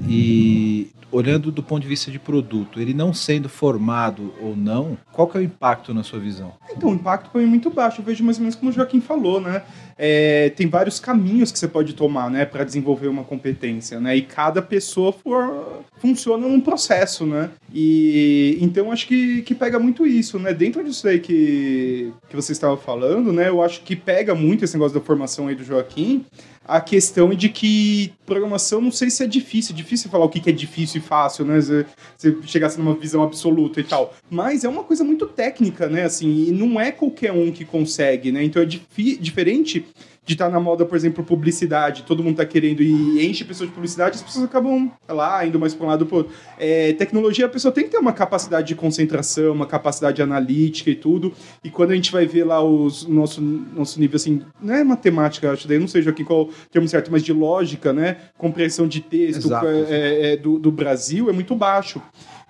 [0.08, 5.26] e olhando do ponto de vista de produto, ele não sendo formado ou não, qual
[5.26, 6.52] que é o impacto na sua visão?
[6.70, 8.00] Então, o impacto foi muito baixo.
[8.00, 9.62] Eu vejo mais ou menos como o Joaquim falou, né?
[9.98, 14.16] É, tem vários caminhos que você pode tomar, né, para desenvolver uma competência, né?
[14.16, 17.50] E cada pessoa for, funciona num processo, né?
[17.72, 20.54] E então acho que, que pega muito isso, né?
[20.54, 23.48] Dentro disso aí que, que você estava falando, né?
[23.48, 26.24] Eu acho que pega muito esse negócio da formação aí do Joaquim.
[26.70, 30.52] A questão de que programação, não sei se é difícil, difícil falar o que é
[30.52, 31.60] difícil e fácil, né?
[31.60, 31.84] Você,
[32.16, 34.14] você chegasse numa visão absoluta e tal.
[34.30, 36.04] Mas é uma coisa muito técnica, né?
[36.04, 38.44] Assim, e não é qualquer um que consegue, né?
[38.44, 39.84] Então é diferente
[40.30, 43.74] de estar na moda, por exemplo, publicidade, todo mundo tá querendo e enche pessoas de
[43.74, 46.32] publicidade, as pessoas acabam lá, indo mais para um lado pro outro.
[46.56, 50.94] É, tecnologia, a pessoa tem que ter uma capacidade de concentração, uma capacidade analítica e
[50.94, 51.32] tudo.
[51.64, 55.50] E quando a gente vai ver lá os nosso, nosso nível, assim, não é matemática,
[55.50, 58.18] acho, daí não sei aqui qual o termo certo, mas de lógica, né?
[58.38, 62.00] Compreensão de texto é, é, é, do, do Brasil é muito baixo.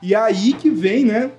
[0.03, 1.31] E aí que vem, né?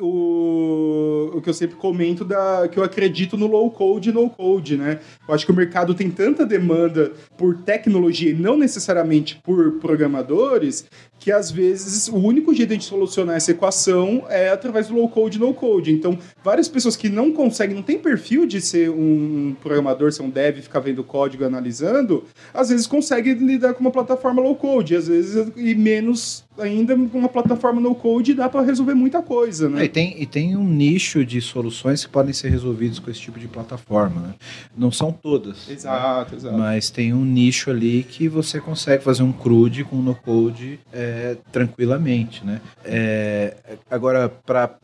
[0.00, 4.28] O, o que eu sempre comento da que eu acredito no low code e no
[4.28, 5.00] code, né?
[5.26, 10.86] Eu acho que o mercado tem tanta demanda por tecnologia e não necessariamente por programadores,
[11.18, 15.38] que às vezes o único jeito de solucionar essa equação é através do low code
[15.38, 15.92] no code.
[15.92, 20.30] Então, várias pessoas que não conseguem, não tem perfil de ser um programador, ser um
[20.30, 22.24] dev, ficar vendo código analisando,
[22.54, 27.18] às vezes conseguem lidar com uma plataforma low code, às vezes e menos ainda com
[27.18, 29.84] uma plataforma no code dá para resolver muita coisa, É, né?
[29.84, 33.38] e, tem, e tem um nicho de soluções que podem ser resolvidos com esse tipo
[33.38, 34.20] de plataforma.
[34.20, 34.34] Né?
[34.76, 35.68] Não são todas.
[35.68, 36.56] Exato, exato.
[36.56, 41.36] Mas tem um nicho ali que você consegue fazer um CRUD com no code é,
[41.52, 42.60] tranquilamente, né?
[42.84, 43.54] É,
[43.90, 44.74] agora, para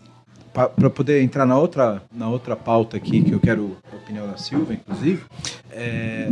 [0.52, 4.36] para poder entrar na outra, na outra pauta aqui, que eu quero a opinião da
[4.36, 5.20] Silva, inclusive,
[5.72, 6.28] é,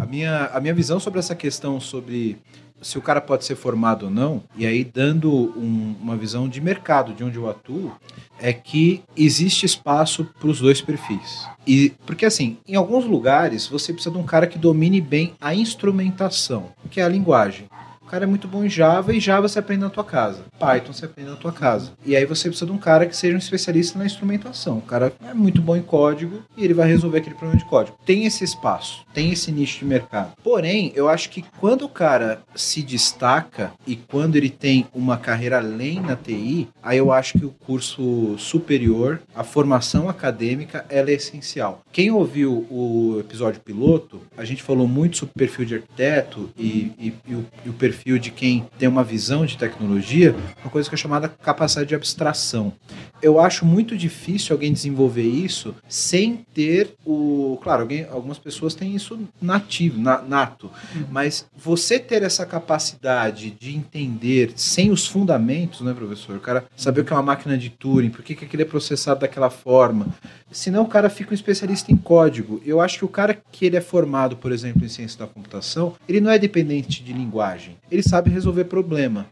[0.00, 2.38] a, minha, a minha visão sobre essa questão sobre
[2.82, 6.60] se o cara pode ser formado ou não, e aí dando um- uma visão de
[6.60, 7.92] mercado, de onde eu atuo,
[8.40, 11.46] é que existe espaço para os dois perfis.
[11.66, 15.54] E porque assim, em alguns lugares você precisa de um cara que domine bem a
[15.54, 17.66] instrumentação, que é a linguagem.
[18.12, 20.44] Cara é muito bom em Java e Java você aprende na tua casa.
[20.58, 21.92] Python você aprende na tua casa.
[22.04, 24.76] E aí você precisa de um cara que seja um especialista na instrumentação.
[24.76, 27.96] O cara é muito bom em código e ele vai resolver aquele problema de código.
[28.04, 30.34] Tem esse espaço, tem esse nicho de mercado.
[30.44, 35.56] Porém, eu acho que quando o cara se destaca e quando ele tem uma carreira
[35.56, 41.14] além na TI, aí eu acho que o curso superior, a formação acadêmica, ela é
[41.14, 41.80] essencial.
[41.90, 46.92] Quem ouviu o episódio piloto, a gente falou muito sobre o perfil de arquiteto e,
[46.98, 50.88] e, e, o, e o perfil de quem tem uma visão de tecnologia, uma coisa
[50.88, 52.72] que é chamada capacidade de abstração.
[53.22, 57.56] Eu acho muito difícil alguém desenvolver isso sem ter o.
[57.62, 60.70] Claro, alguém, algumas pessoas têm isso nativo, na, nato,
[61.08, 66.36] mas você ter essa capacidade de entender sem os fundamentos, né, professor?
[66.36, 68.66] O cara saber o que é uma máquina de Turing, por que, que aquilo é
[68.66, 70.08] processado daquela forma.
[70.52, 72.60] Senão o cara fica um especialista em código.
[72.64, 75.94] Eu acho que o cara que ele é formado, por exemplo, em ciência da computação,
[76.08, 77.76] ele não é dependente de linguagem.
[77.90, 79.26] Ele sabe resolver problema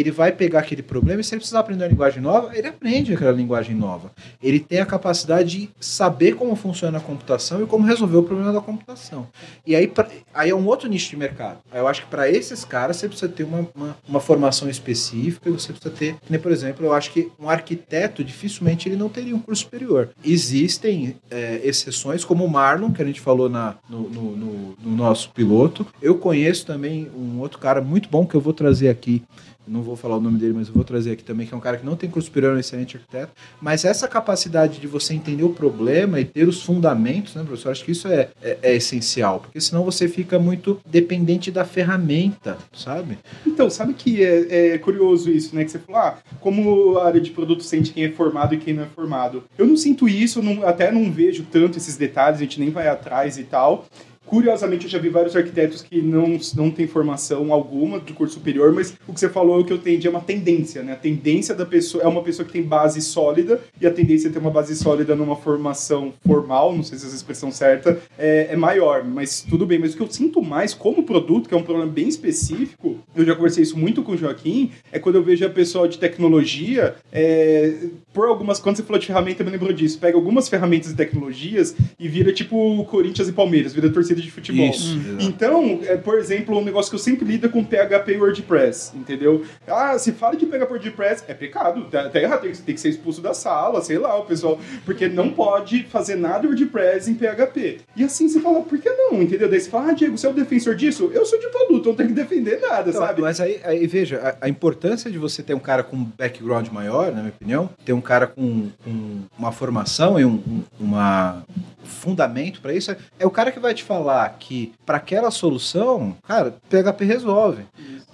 [0.00, 3.14] ele vai pegar aquele problema e se ele precisar aprender uma linguagem nova, ele aprende
[3.14, 4.10] aquela linguagem nova.
[4.42, 8.52] Ele tem a capacidade de saber como funciona a computação e como resolver o problema
[8.52, 9.26] da computação.
[9.66, 11.58] E aí, pra, aí é um outro nicho de mercado.
[11.72, 15.72] Eu acho que para esses caras você precisa ter uma, uma, uma, formação específica você
[15.72, 19.40] precisa ter, nem por exemplo, eu acho que um arquiteto dificilmente ele não teria um
[19.40, 20.10] curso superior.
[20.24, 24.96] Existem é, exceções como o Marlon, que a gente falou na, no, no, no, no
[24.96, 25.86] nosso piloto.
[26.02, 29.22] Eu conheço também um outro cara muito bom que eu vou trazer aqui
[29.66, 31.60] não vou falar o nome dele, mas eu vou trazer aqui também, que é um
[31.60, 35.14] cara que não tem curso superior, é um excelente arquiteto, mas essa capacidade de você
[35.14, 37.70] entender o problema e ter os fundamentos, né, professor?
[37.70, 42.58] Acho que isso é, é, é essencial, porque senão você fica muito dependente da ferramenta,
[42.72, 43.18] sabe?
[43.46, 45.64] Então, sabe que é, é curioso isso, né?
[45.64, 48.74] Que você falou, ah, como a área de produto sente quem é formado e quem
[48.74, 49.44] não é formado.
[49.56, 52.88] Eu não sinto isso, não, até não vejo tanto esses detalhes, a gente nem vai
[52.88, 53.86] atrás e tal.
[54.26, 58.72] Curiosamente, eu já vi vários arquitetos que não, não têm formação alguma do curso superior,
[58.72, 60.92] mas o que você falou é o que eu entendi é uma tendência, né?
[60.92, 64.34] A tendência da pessoa é uma pessoa que tem base sólida e a tendência de
[64.34, 68.56] ter uma base sólida numa formação formal, não sei se essa expressão certa, é, é
[68.56, 69.78] maior, mas tudo bem.
[69.78, 73.24] Mas o que eu sinto mais como produto, que é um problema bem específico, eu
[73.24, 76.94] já conversei isso muito com o Joaquim, é quando eu vejo a pessoa de tecnologia,
[77.12, 77.74] é,
[78.12, 81.76] por algumas, quando você falou de ferramenta, me lembrou disso, pega algumas ferramentas e tecnologias
[81.98, 84.70] e vira tipo Corinthians e Palmeiras, vira torcida de futebol.
[84.70, 88.16] Isso, então, é, por exemplo, um negócio que eu sempre lido é com PHP e
[88.16, 89.44] WordPress, entendeu?
[89.66, 92.74] Ah, se fala de PHP e WordPress, é pecado, tá, tá errado, tem que, tem
[92.74, 97.10] que ser expulso da sala, sei lá, o pessoal, porque não pode fazer nada WordPress
[97.10, 97.78] em PHP.
[97.96, 99.48] E assim você fala, por que não, entendeu?
[99.48, 101.10] Daí você fala, ah, Diego, você é o defensor disso?
[101.12, 103.22] Eu sou de produto, não tenho que defender nada, então, sabe?
[103.22, 106.68] Mas aí, aí veja, a, a, importância de você ter um cara com um background
[106.68, 110.42] maior, na minha opinião, ter um cara com, com uma formação e um,
[110.78, 111.44] um uma
[111.84, 114.03] fundamento para isso, é o cara que vai te falar
[114.38, 117.64] que para aquela solução, cara, PHP resolve.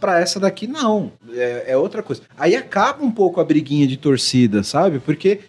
[0.00, 1.12] Para essa daqui, não.
[1.32, 2.22] É, é, outra coisa.
[2.38, 4.98] Aí acaba um pouco a briguinha de torcida, sabe?
[4.98, 5.40] Porque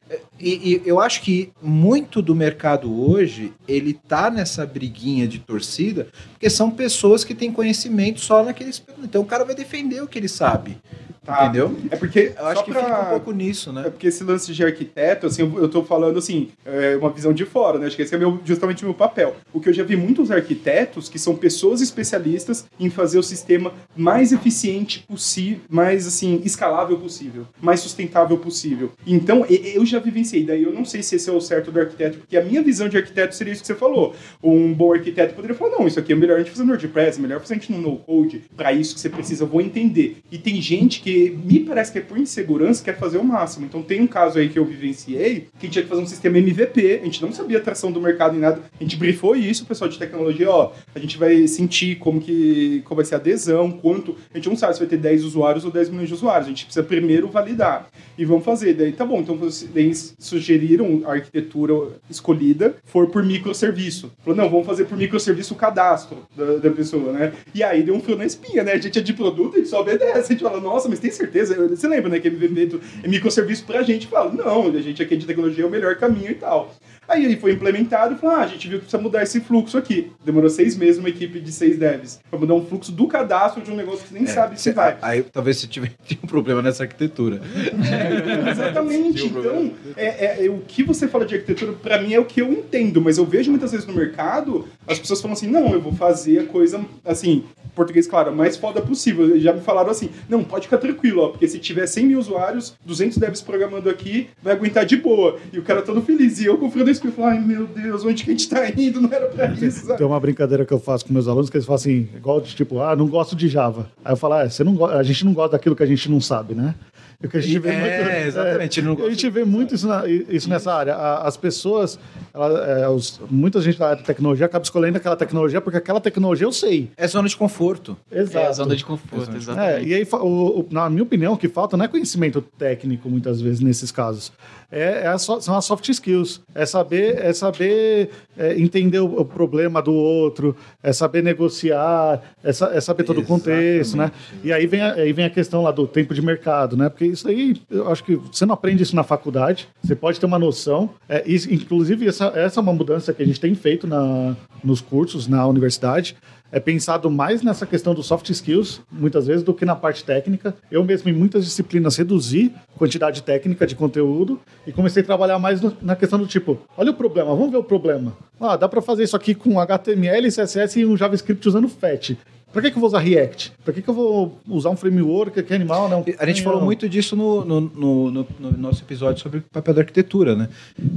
[0.41, 6.07] e, e, eu acho que muito do mercado hoje, ele tá nessa briguinha de torcida,
[6.31, 8.83] porque são pessoas que têm conhecimento só naqueles...
[9.03, 10.77] Então o cara vai defender o que ele sabe.
[11.23, 11.45] Tá.
[11.45, 11.77] Entendeu?
[11.91, 12.33] É porque.
[12.35, 12.83] Eu acho que pra...
[12.83, 13.83] fica um pouco nisso, né?
[13.85, 17.31] É porque esse lance de arquiteto, assim, eu, eu tô falando assim, é uma visão
[17.31, 17.85] de fora, né?
[17.85, 19.35] Acho que esse é meu, justamente o meu papel.
[19.53, 23.71] O que eu já vi muitos arquitetos que são pessoas especialistas em fazer o sistema
[23.95, 28.91] mais eficiente possível, mais assim, escalável possível, mais sustentável possível.
[29.05, 32.19] Então, eu já vivenciei, daí eu não sei se esse é o certo do arquiteto,
[32.19, 34.15] porque a minha visão de arquiteto seria isso que você falou.
[34.43, 37.19] Um bom arquiteto poderia falar: não, isso aqui é melhor a gente fazer no WordPress,
[37.19, 40.17] é melhor fazer a gente no no-code, para isso que você precisa, eu vou entender.
[40.32, 43.65] E tem gente que me parece que é por insegurança quer fazer o máximo.
[43.65, 46.99] Então tem um caso aí que eu vivenciei que tinha que fazer um sistema MVP,
[47.01, 49.67] a gente não sabia a tração do mercado em nada, a gente brifou isso, o
[49.67, 53.71] pessoal de tecnologia, ó, a gente vai sentir como que como vai ser a adesão,
[53.71, 56.47] quanto, a gente não sabe se vai ter 10 usuários ou 10 milhões de usuários,
[56.47, 57.89] a gente precisa primeiro validar.
[58.17, 59.38] E vamos fazer, daí tá bom, então
[59.75, 61.74] eles sugeriram a arquitetura
[62.09, 64.11] escolhida for por microserviço.
[64.24, 67.34] Falou, não, vamos fazer por microserviço o cadastro da, da pessoa, né?
[67.53, 68.74] E aí deu um fio na espinha, né?
[68.74, 71.11] A gente é de produto, a gente só obedece, a gente fala, nossa, mas tem
[71.11, 71.67] certeza?
[71.67, 74.07] Você lembra, né, que é microserviço pra gente?
[74.07, 76.74] Fala, não, a gente aqui de tecnologia é o melhor caminho e tal.
[77.07, 79.77] Aí ele foi implementado e falou: ah, a gente viu que precisa mudar esse fluxo
[79.77, 80.11] aqui.
[80.23, 83.71] Demorou seis meses uma equipe de seis devs para mudar um fluxo do cadastro de
[83.71, 84.97] um negócio que você nem é, sabe se vai.
[85.01, 85.91] Aí talvez você tiver
[86.23, 87.41] um problema nessa arquitetura.
[87.65, 89.25] É, exatamente.
[89.25, 92.41] então, é, é, é, o que você fala de arquitetura, para mim, é o que
[92.41, 95.81] eu entendo, mas eu vejo muitas vezes no mercado as pessoas falam assim: não, eu
[95.81, 97.43] vou fazer a coisa assim,
[97.75, 99.39] português, claro, mais foda possível.
[99.39, 102.75] Já me falaram assim: não, pode ficar tranquilo, ó, porque se tiver 100 mil usuários,
[102.85, 105.39] 200 devs programando aqui, vai aguentar de boa.
[105.51, 106.39] E o cara todo feliz.
[106.39, 108.49] E eu com o vez que eu falo, ai meu Deus, onde que a gente
[108.49, 109.01] tá indo?
[109.01, 109.85] Não era pra isso.
[109.87, 109.97] sabe?
[109.97, 112.55] Tem uma brincadeira que eu faço com meus alunos que eles falam assim, igual de
[112.55, 113.87] tipo, ah, não gosto de Java.
[114.03, 116.09] Aí eu falo, ah, você não go- a gente não gosta daquilo que a gente
[116.09, 116.75] não sabe, né?
[117.23, 119.87] E o que a gente vê É, muito, exatamente, não a gente vê muito isso,
[119.87, 120.95] na- isso nessa área.
[120.95, 121.99] A- As pessoas,
[122.33, 126.01] ela- é, os- muita gente da área de tecnologia acaba escolhendo aquela tecnologia porque aquela
[126.01, 126.89] tecnologia eu sei.
[126.97, 127.95] É zona de conforto.
[128.11, 128.37] Exato.
[128.39, 129.87] É a zona de conforto, É, exatamente.
[129.87, 133.39] e aí, o- o- na minha opinião, o que falta não é conhecimento técnico, muitas
[133.39, 134.31] vezes, nesses casos.
[134.72, 136.41] É, é são as soft skills.
[136.55, 142.53] É saber, é saber é, entender o, o problema do outro, é saber negociar, é,
[142.53, 144.11] sa- é saber todo o contexto, né?
[144.43, 146.89] E aí vem, a, aí vem a questão lá do tempo de mercado, né?
[146.89, 150.26] Porque isso aí, eu acho que você não aprende isso na faculdade, você pode ter
[150.26, 150.89] uma noção.
[151.09, 154.80] É, isso- inclusive, essa, essa é uma mudança que a gente tem feito na, nos
[154.82, 156.15] cursos, na universidade
[156.51, 160.53] é pensado mais nessa questão dos soft skills, muitas vezes, do que na parte técnica.
[160.69, 165.39] Eu mesmo, em muitas disciplinas, reduzi a quantidade técnica de conteúdo e comecei a trabalhar
[165.39, 168.13] mais no- na questão do tipo, olha o problema, vamos ver o problema.
[168.39, 172.17] Ah, dá para fazer isso aqui com HTML, CSS e um JavaScript usando FET.
[172.51, 173.53] Pra que, que eu vou usar React?
[173.63, 176.03] Pra que, que eu vou usar um framework que é animal, não?
[176.19, 179.81] A gente falou muito disso no, no, no- no- no nosso episódio sobre papel da
[179.81, 180.49] arquitetura, né?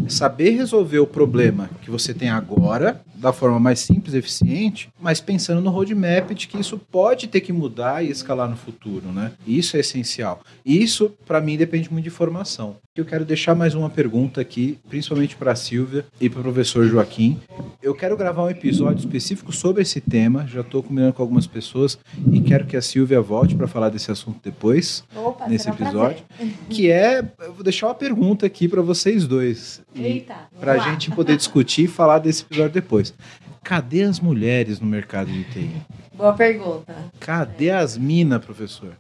[0.09, 5.21] Saber resolver o problema que você tem agora, da forma mais simples e eficiente, mas
[5.21, 9.33] pensando no roadmap de que isso pode ter que mudar e escalar no futuro, né?
[9.47, 10.41] Isso é essencial.
[10.65, 12.77] E isso, para mim, depende muito de formação.
[12.95, 16.87] Eu quero deixar mais uma pergunta aqui, principalmente para a Silvia e para o professor
[16.87, 17.41] Joaquim.
[17.83, 21.99] Eu quero gravar um episódio específico sobre esse tema, já estou combinando com algumas pessoas
[22.33, 26.25] e quero que a Silvia volte para falar desse assunto depois Opa, nesse um episódio,
[26.69, 31.11] que é, eu vou deixar uma pergunta aqui para vocês dois, Eita, para a gente
[31.11, 33.15] poder discutir e falar desse episódio depois.
[33.63, 35.71] Cadê as mulheres no mercado de TI?
[36.15, 36.95] Boa pergunta.
[37.19, 38.91] Cadê as minas, professor?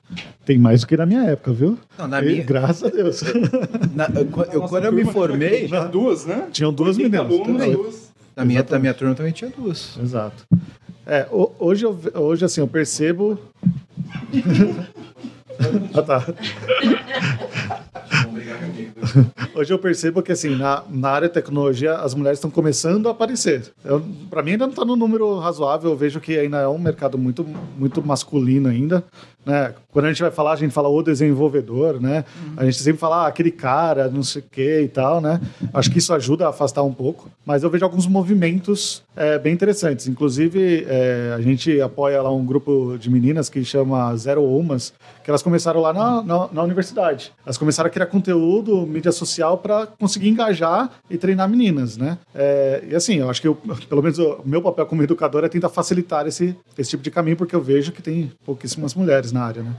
[0.44, 1.78] Tem mais do que na minha época, viu?
[1.98, 3.22] Não, na E, minha, Graças a Deus.
[3.94, 6.48] na- eu- eu- quando eu me formei, Já duas, né?
[6.50, 7.40] Tinham duas 80 meninas.
[7.46, 7.76] alunos, também.
[7.76, 8.12] duas.
[8.34, 9.98] na minha, na minha turma também tinha duas.
[10.02, 10.46] Exato.
[11.06, 13.38] É, ho- hoje, eu, hoje, assim, eu percebo.
[15.94, 16.24] ah, tá.
[19.54, 23.12] Hoje eu percebo que, assim, na, na área de tecnologia, as mulheres estão começando a
[23.12, 23.72] aparecer.
[24.30, 25.90] Para mim, ainda não está no número razoável.
[25.90, 27.44] Eu vejo que ainda é um mercado muito,
[27.78, 29.04] muito masculino ainda.
[29.44, 29.74] Né?
[29.92, 32.24] Quando a gente vai falar, a gente fala o desenvolvedor, né?
[32.56, 35.40] A gente sempre fala ah, aquele cara, não sei o que e tal, né?
[35.72, 37.30] Acho que isso ajuda a afastar um pouco.
[37.44, 40.08] Mas eu vejo alguns movimentos é, bem interessantes.
[40.08, 44.92] Inclusive, é, a gente apoia lá um grupo de meninas que chama Zero Umas,
[45.22, 47.32] que elas começaram lá na, na, na universidade.
[47.44, 52.18] Elas começaram a criar conteúdo, mídia social, para conseguir engajar e treinar meninas, né?
[52.34, 53.54] É, e assim, eu acho que eu,
[53.88, 57.36] pelo menos o meu papel como educador é tentar facilitar esse, esse tipo de caminho,
[57.36, 59.76] porque eu vejo que tem pouquíssimas mulheres na área, né?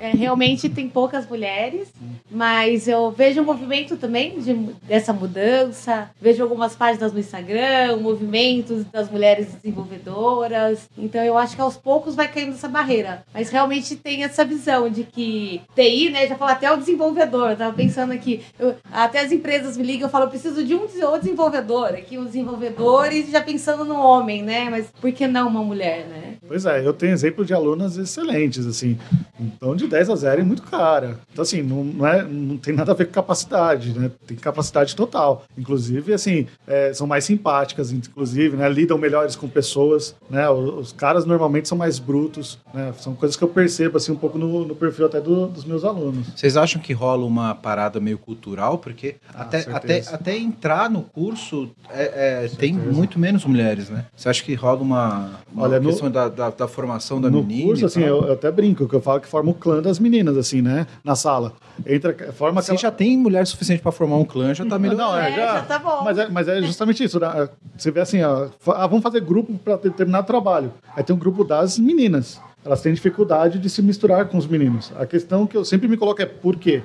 [0.00, 1.88] É, realmente tem poucas mulheres,
[2.30, 4.54] mas eu vejo um movimento também de,
[4.86, 6.10] dessa mudança.
[6.20, 10.88] Vejo algumas páginas no Instagram, movimentos das mulheres desenvolvedoras.
[10.96, 13.24] Então eu acho que aos poucos vai caindo essa barreira.
[13.34, 16.26] Mas realmente tem essa visão de que TI, né?
[16.26, 17.50] Já falo até o desenvolvedor.
[17.50, 20.74] Eu tava pensando aqui, eu- até as empresas me ligam, eu falo, eu preciso de
[20.74, 21.88] um des- o desenvolvedor.
[21.88, 24.68] Aqui os desenvolvedores já pensando no homem, né?
[24.70, 26.34] Mas por que não uma mulher, né?
[26.48, 28.98] Pois é, eu tenho exemplo de alunas excelentes, assim.
[29.38, 31.18] Então, de 10 a 0 é muito cara.
[31.32, 34.10] Então, assim, não, não, é, não tem nada a ver com capacidade, né?
[34.26, 35.44] Tem capacidade total.
[35.58, 38.68] Inclusive, assim, é, são mais simpáticas, inclusive, né?
[38.68, 40.48] Lidam melhores com pessoas, né?
[40.48, 42.92] Os, os caras normalmente são mais brutos, né?
[42.98, 45.84] São coisas que eu percebo, assim, um pouco no, no perfil até do- dos meus
[45.84, 46.28] alunos.
[46.34, 48.78] Vocês acham que rola uma parada meio cultural?
[48.78, 50.14] Porque Ah, até, até, certeza.
[50.14, 54.06] até entrar no curso é, é, tem muito menos mulheres, né?
[54.16, 57.42] Você acha que rola uma, uma Olha, no- questão da, da, da formação da no
[57.42, 57.66] menina?
[57.66, 59.98] curso, e assim, eu, eu até brinco, que eu falo que forma o clã das
[59.98, 60.86] meninas, assim, né?
[61.02, 61.52] Na sala.
[61.86, 62.78] Entra, forma aquela...
[62.78, 64.96] já tem mulher suficiente para formar um clã, já tá melhor.
[64.96, 66.02] Não, é, É, já, já tá bom.
[66.04, 67.18] Mas é, mas é justamente isso.
[67.18, 67.48] né?
[67.76, 70.72] Você vê assim, ó, ah, vamos fazer grupo para determinado trabalho.
[70.94, 72.40] Aí tem um grupo das meninas.
[72.64, 74.92] Elas têm dificuldade de se misturar com os meninos.
[74.98, 76.82] A questão que eu sempre me coloco é por quê?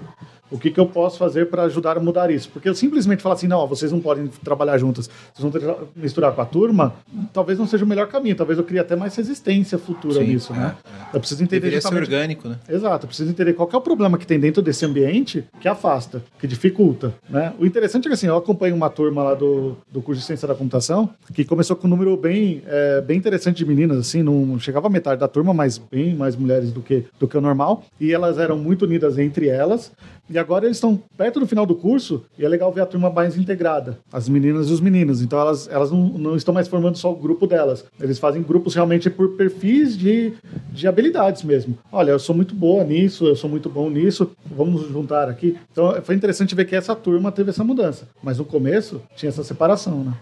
[0.52, 2.50] O que, que eu posso fazer para ajudar a mudar isso?
[2.50, 6.42] Porque eu simplesmente falar assim, não, vocês não podem trabalhar juntas, vocês vão misturar com
[6.42, 6.94] a turma,
[7.34, 8.36] talvez não seja o melhor caminho.
[8.36, 10.76] Talvez eu crie até mais resistência futura Sim, nisso, é, né?
[11.14, 12.60] Eu preciso entender Deveria ser justamente orgânico, né?
[12.70, 16.24] Exato, eu preciso entender qual é o problema que tem dentro desse ambiente que afasta,
[16.40, 17.14] que dificulta.
[17.30, 17.54] Né?
[17.60, 20.48] O interessante é que assim, eu acompanho uma turma lá do, do curso de Ciência
[20.48, 24.60] da Computação que começou com um número bem, é, bem interessante de meninas, assim, não
[24.60, 27.84] chegava a metade da turma, mas bem mais mulheres do que, do que o normal,
[28.00, 29.92] e elas eram muito unidas entre elas.
[30.30, 33.10] E agora eles estão perto do final do curso e é legal ver a turma
[33.10, 35.22] mais integrada, as meninas e os meninos.
[35.22, 37.86] Então elas, elas não, não estão mais formando só o grupo delas.
[38.00, 40.34] Eles fazem grupos realmente por perfis de,
[40.72, 41.78] de habilidades mesmo.
[41.92, 45.58] Olha, eu sou muito boa nisso, eu sou muito bom nisso, vamos juntar aqui.
[45.72, 48.08] Então foi interessante ver que essa turma teve essa mudança.
[48.24, 50.14] Mas no começo tinha essa separação, né?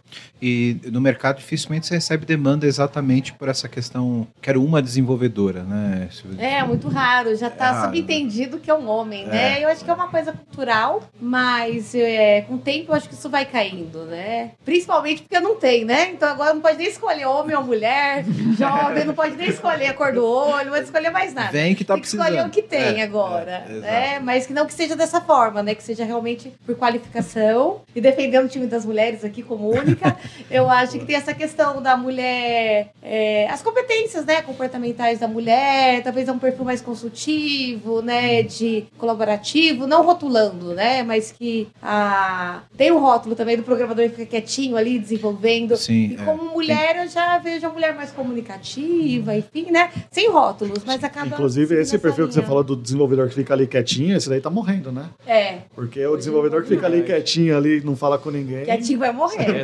[0.42, 4.28] E no mercado dificilmente você recebe demanda exatamente por essa questão.
[4.42, 6.10] Quero uma desenvolvedora, né?
[6.38, 7.34] É, muito raro.
[7.36, 9.64] Já tá É subentendido que é um homem, né?
[9.64, 13.16] Eu acho que é uma coisa cultural, mas é, com o tempo eu acho que
[13.16, 14.52] isso vai caindo, né?
[14.64, 16.12] Principalmente porque não tem, né?
[16.12, 18.24] Então agora não pode nem escolher homem ou mulher,
[18.58, 21.52] jovem, não pode nem escolher a cor do olho, não pode escolher mais nada.
[21.52, 22.48] Vem que tá tem que escolher precisando.
[22.48, 24.20] o que tem É, agora, é, né?
[24.20, 25.76] Mas que não que seja dessa forma, né?
[25.76, 30.18] Que seja realmente por qualificação e defendendo o time das mulheres aqui como única.
[30.50, 34.42] eu acho que tem essa questão da mulher, é, as competências, né?
[34.42, 38.44] Comportamentais da mulher, talvez é um perfil mais consultivo, né?
[38.44, 41.04] De colaborativo, não rotulando, né?
[41.04, 45.76] Mas que ah, tem o rótulo também do programador que fica quietinho ali desenvolvendo.
[45.78, 46.26] Sim, E é.
[46.26, 49.92] como mulher, eu já vejo a mulher mais comunicativa, enfim, né?
[50.12, 51.28] Sem rótulos, mas acaba.
[51.28, 52.48] Inclusive, esse perfil que você linha.
[52.48, 55.06] falou do desenvolvedor que fica ali quietinho, esse daí tá morrendo, né?
[55.26, 58.66] É, Porque o desenvolvedor que fica ali quietinho ali, não fala com ninguém.
[58.66, 59.64] quietinho vai morrer,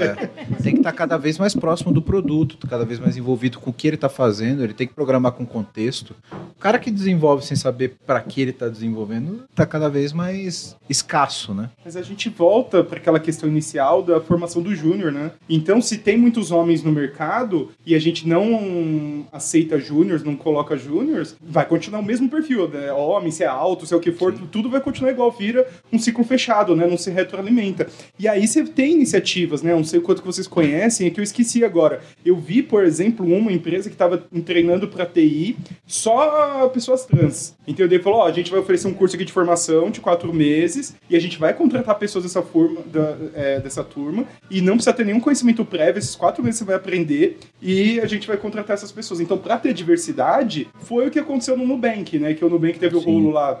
[0.00, 0.62] É.
[0.62, 3.72] Tem que estar cada vez mais próximo do produto, cada vez mais envolvido com o
[3.72, 6.14] que ele está fazendo, ele tem que programar com contexto.
[6.32, 10.76] O cara que desenvolve sem saber para que ele está desenvolvendo está cada vez mais
[10.88, 11.70] escasso, né?
[11.84, 15.32] Mas a gente volta para aquela questão inicial da formação do júnior, né?
[15.48, 20.76] Então, se tem muitos homens no mercado e a gente não aceita júniors, não coloca
[20.76, 22.92] júniors, vai continuar o mesmo perfil, né?
[22.92, 25.98] Homem, se é alto, se é o que for, tudo vai continuar igual, vira um
[25.98, 26.86] ciclo fechado, né?
[26.86, 27.86] Não se retroalimenta.
[28.18, 29.74] E aí você tem iniciativas, né?
[29.74, 32.00] Não sei o quanto que vocês conhecem, é que eu esqueci agora.
[32.24, 37.54] Eu vi, por exemplo, uma empresa que estava treinando para TI só pessoas trans.
[37.66, 37.96] Entendeu?
[37.96, 39.49] Ele falou: ó, a gente vai oferecer um curso aqui de formação
[39.90, 44.24] de quatro meses e a gente vai contratar pessoas dessa, forma, da- é, dessa turma
[44.50, 45.98] e não precisa ter nenhum conhecimento prévio.
[45.98, 49.20] Esses quatro meses você vai aprender e a gente vai contratar essas pessoas.
[49.20, 52.34] Então, para ter diversidade, foi o que aconteceu no Nubank, né?
[52.34, 53.06] Que o Nubank teve o Sim.
[53.12, 53.60] rolo lá.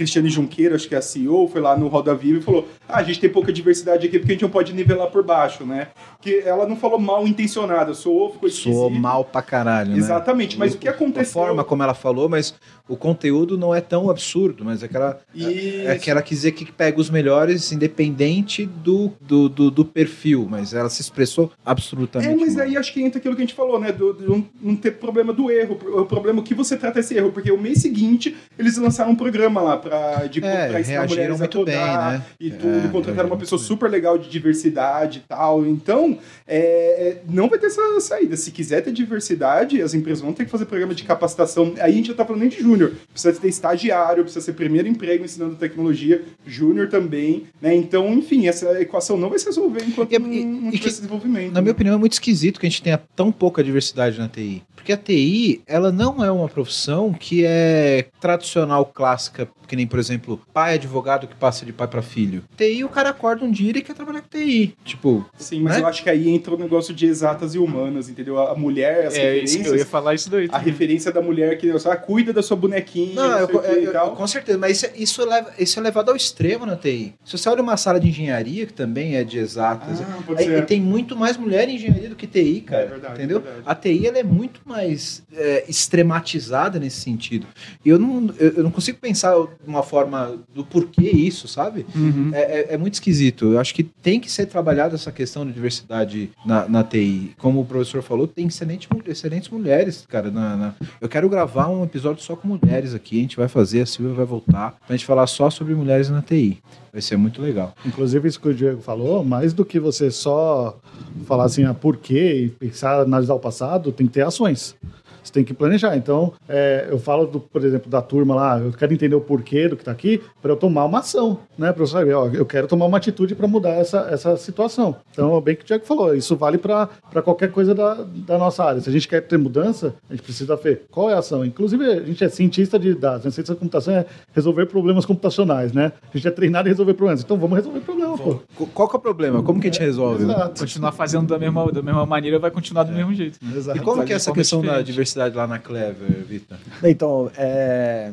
[0.00, 2.98] Cristiane Junqueira, acho que é a CEO, foi lá no Roda Viva e falou: Ah,
[2.98, 5.88] a gente tem pouca diversidade aqui porque a gente não pode nivelar por baixo, né?
[6.22, 9.00] Que ela não falou mal intencionada, soou, ficou Soou esquisito.
[9.02, 9.98] mal pra caralho, né?
[9.98, 11.32] Exatamente, mas o que A aconteceu.
[11.34, 12.54] forma como ela falou, mas
[12.88, 15.88] o conteúdo não é tão absurdo, mas é que ela, Isso.
[15.88, 20.46] é que ela quis dizer que pega os melhores independente do, do, do, do perfil,
[20.50, 22.64] mas ela se expressou absolutamente É, mas mal.
[22.64, 23.92] aí acho que entra aquilo que a gente falou, né?
[23.92, 25.78] Do, do não- não ter problema do erro.
[26.00, 29.16] O problema é que você trata esse erro, porque o mês seguinte eles lançaram um
[29.16, 29.89] programa lá pra,
[30.30, 32.24] de, É, pra ensinar mulheres muito a codar bem, né?
[32.40, 32.70] e É, tudo.
[32.90, 35.64] contrataram reagiram uma pessoa muito super legal de diversidade e tal.
[35.66, 38.36] Então, é, é, não vai ter essa saída.
[38.36, 41.74] Se quiser ter diversidade, as empresas vão ter que fazer programa de capacitação.
[41.78, 42.92] Aí a gente já tá falando nem de júnior.
[43.12, 47.74] Precisa ter estagiário, precisa ser primeiro emprego ensinando tecnologia, júnior também, né?
[47.74, 51.52] Então, enfim, essa equação não vai se resolver enquanto E- não, não tiver esse desenvolvimento.
[51.52, 51.76] Na minha né?
[51.76, 54.62] opinião, é muito esquisito que a gente tenha tão pouca diversidade na TI.
[54.74, 60.00] Porque a TI, ela não é uma profissão que é tradicional, clássica, que nem, por
[60.00, 62.42] exemplo, pai advogado que passa de pai para filho.
[62.56, 64.74] TI, o cara acorda um dia e ele quer trabalhar com TI.
[64.84, 65.82] Tipo, Sim, mas né?
[65.82, 68.36] eu acho que aí entra o negócio de exatas e humanas, entendeu?
[68.40, 70.48] A mulher, as É, isso, eu ia referências, falar isso daí.
[70.50, 73.82] a referência da mulher que ah, cuida da sua bonequinha, Não, não, eu- quê eu-
[73.82, 76.66] e eu- com certeza, mas isso, é- isso, é leva- isso é levado ao extremo
[76.66, 77.14] na TI.
[77.24, 80.48] Se você olha uma sala de engenharia, que também é de exatas, Ah, pode aí-
[80.48, 80.58] ser.
[80.58, 82.82] e tem muito mais mulher em engenharia do que TI, cara.
[82.82, 83.38] É verdade, entendeu?
[83.38, 83.62] é verdade.
[83.66, 87.46] A TI ela é muito mais é, extrematizada nesse sentido.
[87.84, 91.84] E eu não, eu, eu não consigo pensar de uma forma do porquê isso, sabe?
[91.94, 92.30] Uhum.
[92.32, 93.52] É, é- é muito esquisito.
[93.52, 97.32] Eu acho que tem que ser trabalhada essa questão de diversidade na, na TI.
[97.38, 100.30] Como o professor falou, tem excelentes, mu- excelentes mulheres, cara.
[100.30, 103.18] na- na- Eu quero gravar um episódio só com mulheres aqui.
[103.18, 106.22] A gente vai fazer, a Silvia vai voltar pra gente falar só sobre mulheres na
[106.22, 106.58] TI.
[106.92, 107.74] Vai ser muito legal.
[107.86, 110.78] Inclusive, isso que o Diego falou, mais do que você só
[111.26, 114.74] falar assim, ah, por quê e pensar, analisar o passado, tem que ter ações.
[115.22, 115.96] Você tem que planejar.
[115.96, 119.68] Então, é, eu falo, do, por exemplo, da turma lá, eu quero entender o porquê
[119.68, 121.72] do que está aqui, para eu tomar uma ação, né?
[121.72, 124.96] Para eu saber, ó, eu quero tomar uma atitude para mudar essa, essa situação.
[125.12, 126.88] Então, é bem que o Diego falou, isso vale para
[127.22, 127.94] qualquer coisa da,
[128.26, 128.80] da nossa área.
[128.80, 131.44] Se a gente quer ter mudança, a gente precisa ver qual é a ação.
[131.44, 133.30] Inclusive, a gente é cientista de dados, né?
[133.30, 135.92] Ciência da computação é resolver problemas computacionais, né?
[136.12, 137.22] A gente é treinado em resolver problemas.
[137.22, 138.40] Então, vamos resolver problema, pô.
[138.56, 139.42] Qu- Qual que é o problema?
[139.42, 140.24] Como que a gente resolve?
[140.24, 140.32] né?
[140.34, 140.60] Exato.
[140.60, 143.38] Continuar fazendo da mesma, da mesma maneira vai continuar do mesmo jeito.
[143.56, 143.78] Exato.
[143.78, 144.90] E como que é essa questão da diferente.
[145.28, 146.58] Lá na Clever, Vitor?
[146.82, 148.12] Então, é,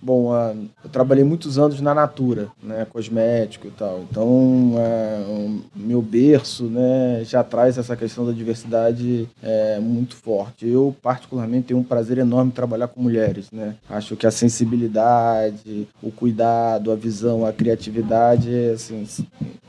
[0.00, 4.04] Bom, ah, eu trabalhei muitos anos na Natura, né, cosmético e tal.
[4.08, 10.68] Então, ah, o meu berço, né, já traz essa questão da diversidade é, muito forte.
[10.68, 13.74] Eu particularmente tenho um prazer enorme trabalhar com mulheres, né.
[13.90, 19.04] Acho que a sensibilidade, o cuidado, a visão, a criatividade, assim,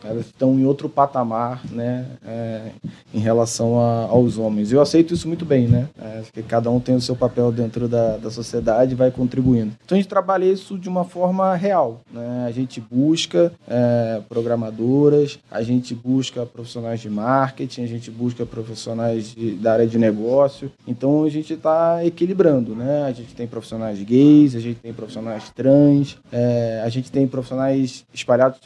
[0.04, 2.70] elas estão em outro patamar, né, é,
[3.14, 4.72] em relação a, aos homens.
[4.72, 5.90] Eu aceito isso muito bem, né.
[6.00, 9.10] É, acho que cada um tem o seu papel dentro da, da sociedade e vai
[9.10, 9.74] contribuindo.
[9.84, 12.46] Então a gente trabalha isso de uma forma real, né.
[12.46, 19.34] A gente busca é, programadoras, a gente busca profissionais de marketing, a gente busca profissionais
[19.34, 20.70] de, da área de negócio.
[20.86, 23.04] Então a gente está equilibrando, né.
[23.06, 28.04] A gente tem profissionais gays, a gente tem profissionais trans, é, a gente tem profissionais
[28.14, 28.60] espalhados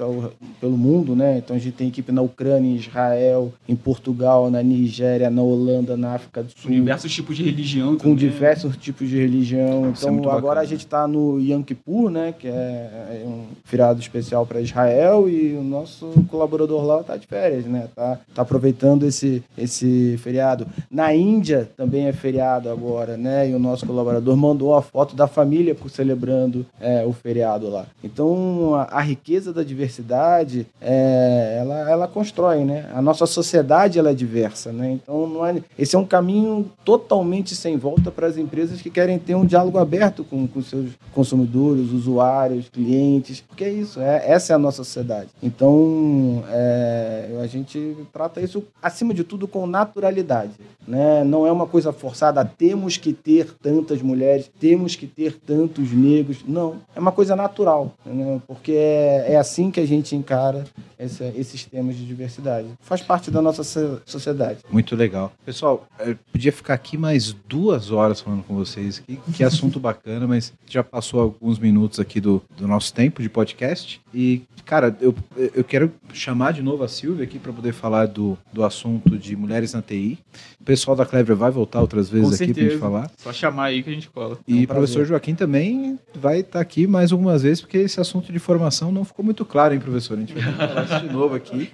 [0.60, 1.38] pelo mundo, né?
[1.38, 5.96] Então a gente tem equipe na Ucrânia, em Israel, em Portugal, na Nigéria, na Holanda,
[5.96, 6.64] na África do Sul.
[6.64, 8.16] Com diversos tipos de religião Com também.
[8.16, 9.86] diversos tipos de religião.
[9.86, 10.62] É Então agora bacana.
[10.62, 12.34] a gente está no Yom Kippur, né?
[12.38, 17.66] Que é um feriado especial para Israel e o nosso colaborador lá está de férias,
[17.66, 17.88] né?
[17.96, 20.68] Tá, tá aproveitando esse, esse feriado.
[20.90, 23.50] Na Índia também é feriado agora, né?
[23.50, 27.86] E o nosso colaborador mandou a foto da família celebrando é, o feriado lá.
[28.04, 32.90] Então a, a riqueza da diversidade é, ela, ela constrói, né?
[32.94, 34.92] A nossa sociedade ela é diversa, né?
[34.92, 39.20] Então não é, esse é um caminho totalmente sem volta para as empresas que querem
[39.20, 40.90] ter um diálogo aberto com, com seus
[41.34, 45.30] consumidores, usuários, clientes, porque é isso, é, essa é a nossa sociedade.
[45.42, 50.54] Então é, a gente trata isso acima de tudo com naturalidade,
[50.88, 51.24] né?
[51.24, 56.44] Não é uma coisa forçada, temos que ter tantas mulheres, temos que ter tantos negros,
[56.48, 58.42] não, é uma coisa natural, né?
[58.48, 60.64] porque é, é assim que a gente encara
[61.04, 62.68] essa- esses temas de diversidade.
[62.82, 64.60] Faz parte da nossa so- sociedade.
[64.72, 65.32] Muito legal.
[65.46, 69.00] Pessoal, eu podia ficar aqui mais duas horas falando com vocês.
[69.00, 73.30] Que, que assunto bacana, mas já passou alguns minutos aqui do, do nosso tempo de
[73.30, 74.02] podcast.
[74.14, 75.14] E, cara, eu,
[75.56, 79.36] eu quero chamar de novo a Silvia aqui para poder falar do, do assunto de
[79.36, 80.20] mulheres na TI.
[80.60, 83.12] O pessoal da Clever vai voltar outras vezes Com aqui para gente falar.
[83.18, 84.38] Só chamar aí que a gente cola.
[84.48, 85.06] E um o professor.
[85.06, 89.26] Joaquim também vai estar aqui mais algumas vezes, porque esse assunto de formação não ficou
[89.26, 90.18] muito claro, hein, professor?
[90.18, 91.70] A gente vai falar de novo aqui.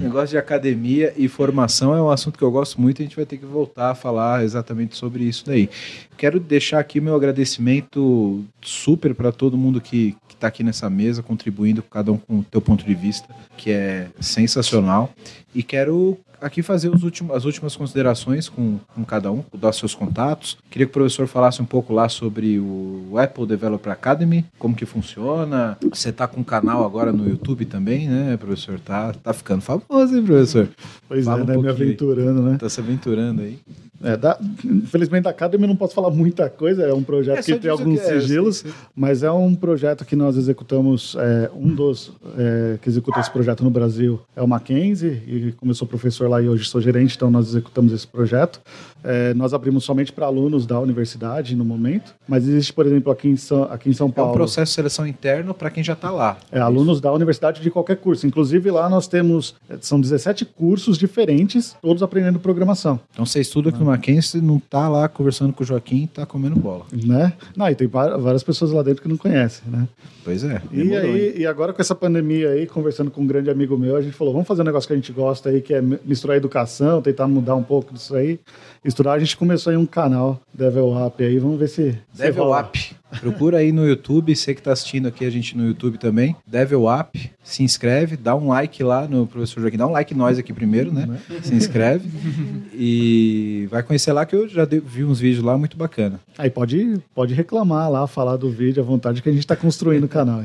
[0.00, 3.16] Negócio de academia e formação é um assunto que eu gosto muito e a gente
[3.16, 5.68] vai ter que voltar a falar exatamente sobre isso daí.
[6.16, 11.82] Quero deixar aqui meu agradecimento super para todo mundo que está aqui nessa mesa, contribuindo,
[11.82, 15.12] cada um com o teu ponto de vista, que é sensacional.
[15.56, 19.94] E quero aqui fazer os últimos, as últimas considerações com, com cada um, dar seus
[19.94, 20.58] contatos.
[20.70, 24.84] Queria que o professor falasse um pouco lá sobre o Apple Developer Academy, como que
[24.84, 25.78] funciona.
[25.90, 28.78] Você tá com um canal agora no YouTube também, né, professor?
[28.78, 30.68] Tá, tá ficando famoso, hein, professor?
[31.08, 31.56] Pois Fala é, um né?
[31.56, 32.58] Me aventurando, né?
[32.58, 33.58] Tá se aventurando aí.
[34.02, 37.58] É, da, infelizmente da Academy não posso falar muita coisa, é um projeto É, que
[37.58, 38.70] tem alguns que é, sigilos, sei.
[38.94, 43.64] mas é um projeto que nós executamos, é, um dos é, que executa esse projeto
[43.64, 47.16] no Brasil é o Mackenzie, e como eu sou professor lá e hoje sou gerente,
[47.16, 48.60] então nós executamos esse projeto.
[49.04, 53.28] É, nós abrimos somente para alunos da universidade no momento, mas existe, por exemplo, aqui
[53.28, 54.32] em São, aqui em São É um Paulo.
[54.32, 56.38] processo de seleção interno para quem já está lá.
[56.50, 58.26] É, alunos da universidade de qualquer curso.
[58.26, 62.98] Inclusive lá nós temos, é, são 17 cursos diferentes, todos aprendendo programação.
[63.12, 66.56] Então você estuda aqui no Mackenzie, não tá lá conversando com o Joaquim, tá comendo
[66.56, 66.84] bola.
[66.92, 67.32] Né?
[67.56, 69.86] Não, e tem várias pessoas lá dentro que não conhecem, né?
[70.24, 70.60] Pois é.
[70.72, 71.14] E, demorou, hein?
[71.14, 74.14] aí, e agora com essa pandemia aí, conversando com um grande amigo meu, a gente
[74.14, 77.02] falou, vamos fazer um negócio que a gente gosta aí, que é mi- misturar educação,
[77.02, 78.40] tentar mudar um pouco disso aí.
[78.84, 81.92] Estudar, a gente começou aí um canal, Devil Up aí, vamos ver se...
[82.12, 82.60] se Devil rola.
[82.62, 82.95] Up.
[83.20, 86.36] Procura aí no YouTube, você que está assistindo aqui a gente no YouTube também.
[86.46, 90.38] Devil Up, se inscreve, dá um like lá no professor Joaquim, dá um like nós
[90.38, 91.18] aqui primeiro, né?
[91.42, 92.08] Se inscreve
[92.74, 96.20] e vai conhecer lá que eu já vi uns vídeos lá muito bacana.
[96.36, 100.04] Aí pode, pode reclamar lá, falar do vídeo à vontade que a gente está construindo
[100.04, 100.44] o canal.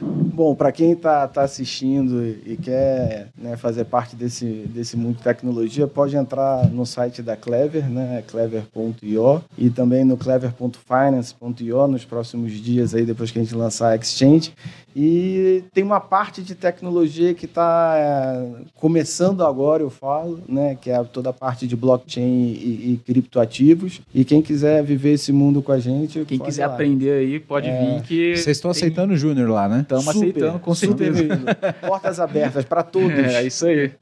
[0.00, 5.18] Bom, para quem está tá assistindo e e quer né, fazer parte desse, desse mundo
[5.18, 12.04] de tecnologia, pode entrar no site da Clever, né, clever.io, e também no clever.finance.io nos
[12.10, 14.52] próximos dias aí, depois que a gente lançar a Exchange.
[14.94, 18.44] E tem uma parte de tecnologia que está
[18.74, 24.00] começando agora, eu falo, né, que é toda a parte de blockchain e, e criptoativos.
[24.12, 26.74] E quem quiser viver esse mundo com a gente, Quem pode quiser lá.
[26.74, 27.80] aprender aí, pode É.
[27.94, 28.36] vir que.
[28.36, 29.82] Vocês estão aceitando o Júnior lá, né?
[29.82, 31.22] Estamos aceitando, com certeza.
[31.86, 33.10] Portas abertas para todos.
[33.16, 33.92] É, isso aí.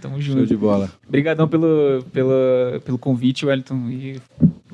[0.00, 0.46] Tamo Show junto.
[0.46, 0.90] de bola.
[1.06, 3.88] Obrigadão pelo, pelo, pelo convite, Wellington.
[3.88, 4.20] E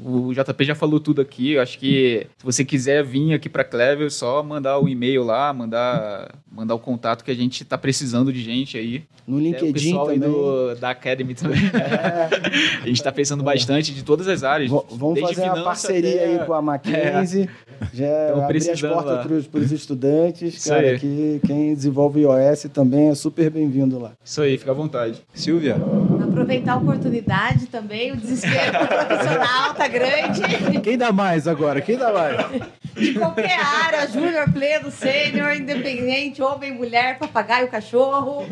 [0.04, 1.52] o JP já falou tudo aqui.
[1.52, 5.24] Eu acho que se você quiser vir aqui para Clever, é só mandar o e-mail
[5.24, 9.04] lá, mandar mandar o contato que a gente está precisando de gente aí.
[9.26, 10.32] No É, o LinkedIn pessoal aí também.
[10.32, 11.58] do, da Academy também.
[12.82, 14.70] a gente está pensando bastante de todas as áreas.
[14.70, 17.48] V- Vamos desde fazer uma parceria até- aí com a Mackenzie.
[17.94, 20.54] Já Tamo abrir as portas para os estudantes.
[20.56, 20.98] Isso Cara, aí.
[20.98, 24.12] que quem desenvolve iOS também é super bem-vindo lá.
[24.24, 25.22] Isso aí, fica à vontade.
[25.32, 25.76] Silvia,
[26.22, 30.40] Aproveitar a oportunidade também, o desespero do profissional tá grande.
[30.82, 31.80] quem dá mais agora?
[31.80, 32.62] Quem dá mais?
[32.96, 38.46] De qualquer área, júnior, pleno, sênior, independente, homem, mulher, papagaio, cachorro.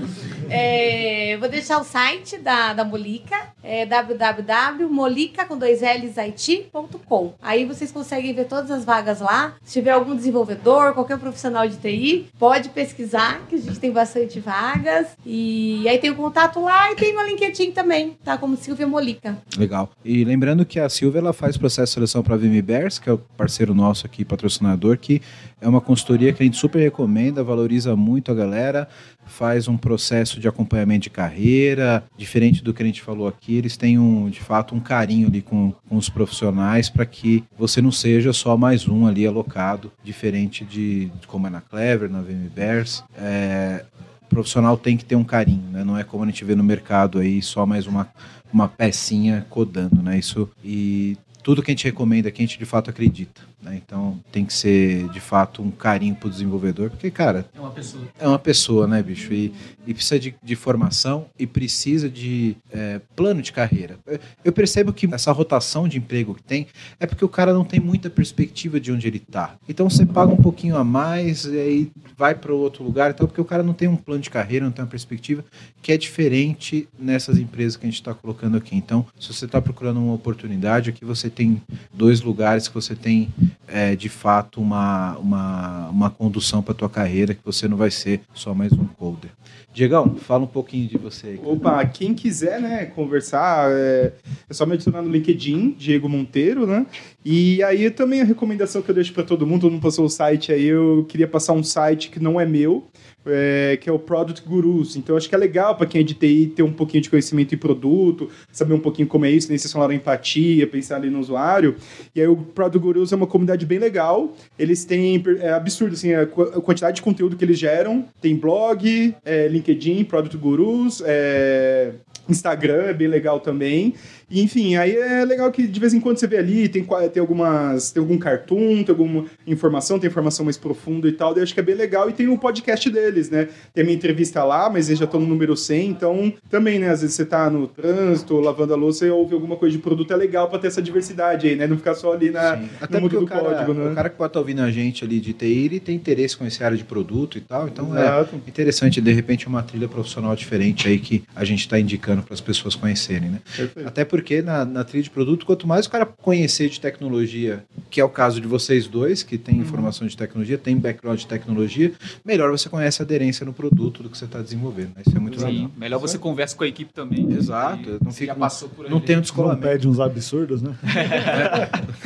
[0.49, 7.35] É, vou deixar o site da, da Molica, é www.molica com dois L's, IT.com.
[7.43, 9.55] Aí vocês conseguem ver todas as vagas lá.
[9.65, 14.39] Se tiver algum desenvolvedor, qualquer profissional de TI, pode pesquisar, que a gente tem bastante
[14.39, 15.09] vagas.
[15.25, 18.39] E aí tem o contato lá e tem no LinkedIn também, tá?
[18.39, 19.37] Como Silvia Molica.
[19.57, 19.91] Legal.
[20.05, 23.13] E lembrando que a Silvia ela faz processo de seleção para a VMBers, que é
[23.13, 25.21] o parceiro nosso aqui, patrocinador, que
[25.61, 28.89] é uma consultoria que a gente super recomenda, valoriza muito a galera,
[29.25, 33.77] faz um processo de acompanhamento de carreira, diferente do que a gente falou aqui, eles
[33.77, 37.91] têm um, de fato um carinho ali com, com os profissionais para que você não
[37.91, 43.03] seja só mais um ali alocado, diferente de, de como é na Clever, na VMBers.
[43.17, 43.85] É,
[44.23, 45.85] o profissional tem que ter um carinho, né?
[45.85, 48.09] Não é como a gente vê no mercado aí, só mais uma,
[48.53, 50.19] uma pecinha codando, né?
[50.19, 53.81] Isso e tudo que a gente recomenda aqui a gente de fato acredita, né?
[53.85, 58.05] Então tem que ser de fato um carinho pro desenvolvedor, porque cara, É uma pessoa.
[58.21, 59.33] é uma pessoa, né, bicho?
[59.35, 59.53] E,
[59.87, 63.99] e precisa de, de formação e precisa de é, plano de carreira.
[64.45, 66.67] Eu- percebo que essa rotação de emprego que tem
[66.99, 69.55] é porque o cara não tem muita perspectiva de onde ele tá.
[69.69, 73.41] Então você paga um pouquinho a mais e aí vai para outro lugar, então porque
[73.41, 75.45] o cara não tem um plano de carreira, não tem uma perspectiva
[75.83, 78.75] que é diferente nessas empresas que a gente está colocando aqui.
[78.77, 81.61] Então, se você está procurando uma oportunidade, aqui você tem
[81.93, 83.29] dois lugares que você tem
[83.69, 88.21] é, de fato uma, uma, uma condução para tua carreira, que você não vai ser
[88.35, 89.31] só mais um coder.
[89.77, 91.41] Diegão, fala um pouquinho de você aí.
[91.45, 94.13] Opa, quem quiser, né, conversar, é,
[94.49, 96.87] é só me adicionar no LinkedIn, Diego Monteiro, né?
[97.23, 100.51] E aí também a recomendação que eu deixo para todo mundo, mundo passou o site
[100.51, 102.87] aí, eu queria passar um site que não é meu,
[103.27, 104.97] é, que é o Product Gurus.
[104.97, 107.55] Então acho que é legal para quem é de TI ter um pouquinho de conhecimento
[107.55, 111.19] em produto, saber um pouquinho como é isso, nem vocês falaram empatia, pensar ali no
[111.19, 111.77] usuário.
[112.15, 114.35] E aí o Product Gurus é uma comunidade bem legal.
[114.59, 118.05] Eles têm é absurdo assim a quantidade de conteúdo que eles geram.
[118.21, 121.93] Tem blog, é, LinkedIn, Product Gurus, é,
[122.29, 123.95] Instagram é bem legal também.
[124.29, 127.21] E, enfim, aí é legal que de vez em quando você vê ali, tem, tem
[127.21, 127.93] algumas.
[127.93, 131.33] Tem algum cartoon, tem alguma informação, tem informação mais profunda e tal.
[131.33, 132.11] Daí eu acho que é bem legal.
[132.11, 133.49] E tem o podcast deles, né?
[133.73, 136.91] Tem a minha entrevista lá, mas eles já estão no número 100, então também, né?
[136.91, 140.13] Às vezes você tá no trânsito, lavando a louça e ouve alguma coisa de produto,
[140.13, 141.67] é legal pra ter essa diversidade aí, né?
[141.67, 142.69] Não ficar só ali na, Sim.
[142.91, 143.91] no mundo do cara, código, né?
[143.91, 146.47] o cara que pode estar ouvindo a gente ali de TI, ele tem interesse com
[146.47, 148.37] esse área de produto e tal, então é Exato.
[148.47, 152.41] interessante, de repente, uma trilha profissional diferente aí que a gente está indicando para as
[152.41, 153.41] pessoas conhecerem, né?
[153.57, 153.87] Perfeito.
[153.87, 158.01] Até porque na, na trilha de produto, quanto mais o cara conhecer de tecnologia, que
[158.01, 161.93] é o caso de vocês dois, que tem informação de tecnologia, tem background de tecnologia,
[162.25, 164.93] melhor você conhece a aderência no produto do que você está desenvolvendo.
[164.97, 165.03] né?
[165.07, 165.71] Isso é muito Sim, legal.
[165.77, 167.31] melhor você conversa com a equipe também.
[167.33, 169.63] Exato, E não fica- já passou por Não tem um Não descolamento.
[169.63, 170.75] pede uns absurdos, né?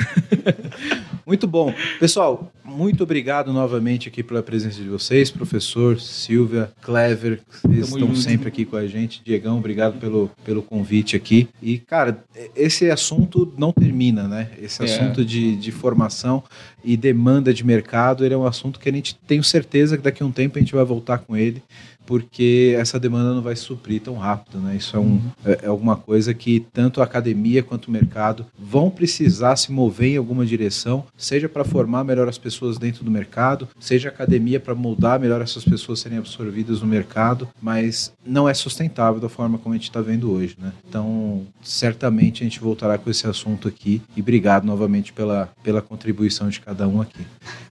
[1.26, 1.72] Muito bom.
[1.98, 7.98] Pessoal, muito obrigado novamente aqui pela presença de vocês, professor, Silvia, Clever, vocês Tamo estão
[8.08, 8.18] junto.
[8.20, 9.20] sempre aqui com a gente.
[9.24, 11.48] Diegão, obrigado pelo, pelo convite aqui.
[11.60, 14.50] E, cara, esse assunto não termina, né?
[14.60, 14.84] Esse É.
[14.84, 16.42] assunto de, de formação
[16.84, 20.22] e demanda de mercado, ele é um assunto que a gente tenho certeza que daqui
[20.22, 21.62] a um tempo a gente vai voltar com ele,
[22.10, 24.74] porque essa demanda não vai suprir tão rápido, né?
[24.74, 28.90] Isso é, um, é, é alguma coisa que tanto a academia quanto o mercado vão
[28.90, 33.68] precisar se mover em alguma direção, seja para formar melhor as pessoas dentro do mercado,
[33.78, 38.54] seja a academia para moldar melhor essas pessoas serem absorvidas no mercado, mas não é
[38.54, 40.72] sustentável da forma como a gente está vendo hoje, né?
[40.88, 46.48] Então, certamente a gente voltará com esse assunto aqui e obrigado novamente pela, pela contribuição
[46.48, 47.24] de cada um aqui.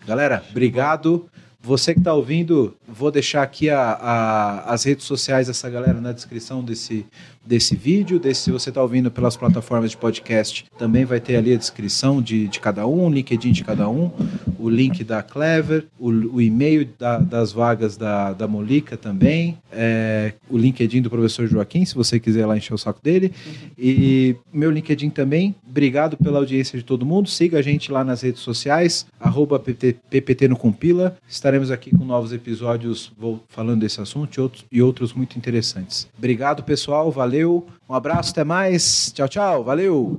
[0.07, 1.29] Galera, obrigado.
[1.61, 6.13] Você que está ouvindo, vou deixar aqui a- a- as redes sociais dessa galera na
[6.13, 7.05] descrição desse,
[7.49, 8.19] desse vídeo.
[8.19, 12.21] Desse, se você está ouvindo pelas plataformas de podcast, também vai ter ali a descrição
[12.21, 14.11] de, de cada um, o LinkedIn de cada um,
[14.59, 20.33] o link da Clever, o, o e-mail da- das vagas da, da Molica também, é,
[20.49, 23.33] o LinkedIn do professor Joaquim, se você quiser lá encher o saco dele.
[23.77, 25.55] E meu LinkedIn também.
[25.67, 27.29] Obrigado pela audiência de todo mundo.
[27.29, 31.17] Siga a gente lá nas redes sociais, arroba PPT, no Compila.
[31.27, 33.11] Estaremos aqui com novos episódios
[33.47, 36.07] falando desse assunto e outros, e outros muito interessantes.
[36.17, 37.09] Obrigado, pessoal.
[37.39, 39.13] Valeu, um abraço, até mais.
[39.13, 39.63] Tchau, tchau.
[39.63, 40.17] Valeu.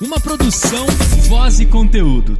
[0.00, 0.86] Uma produção,
[1.28, 2.36] voz e conteúdo.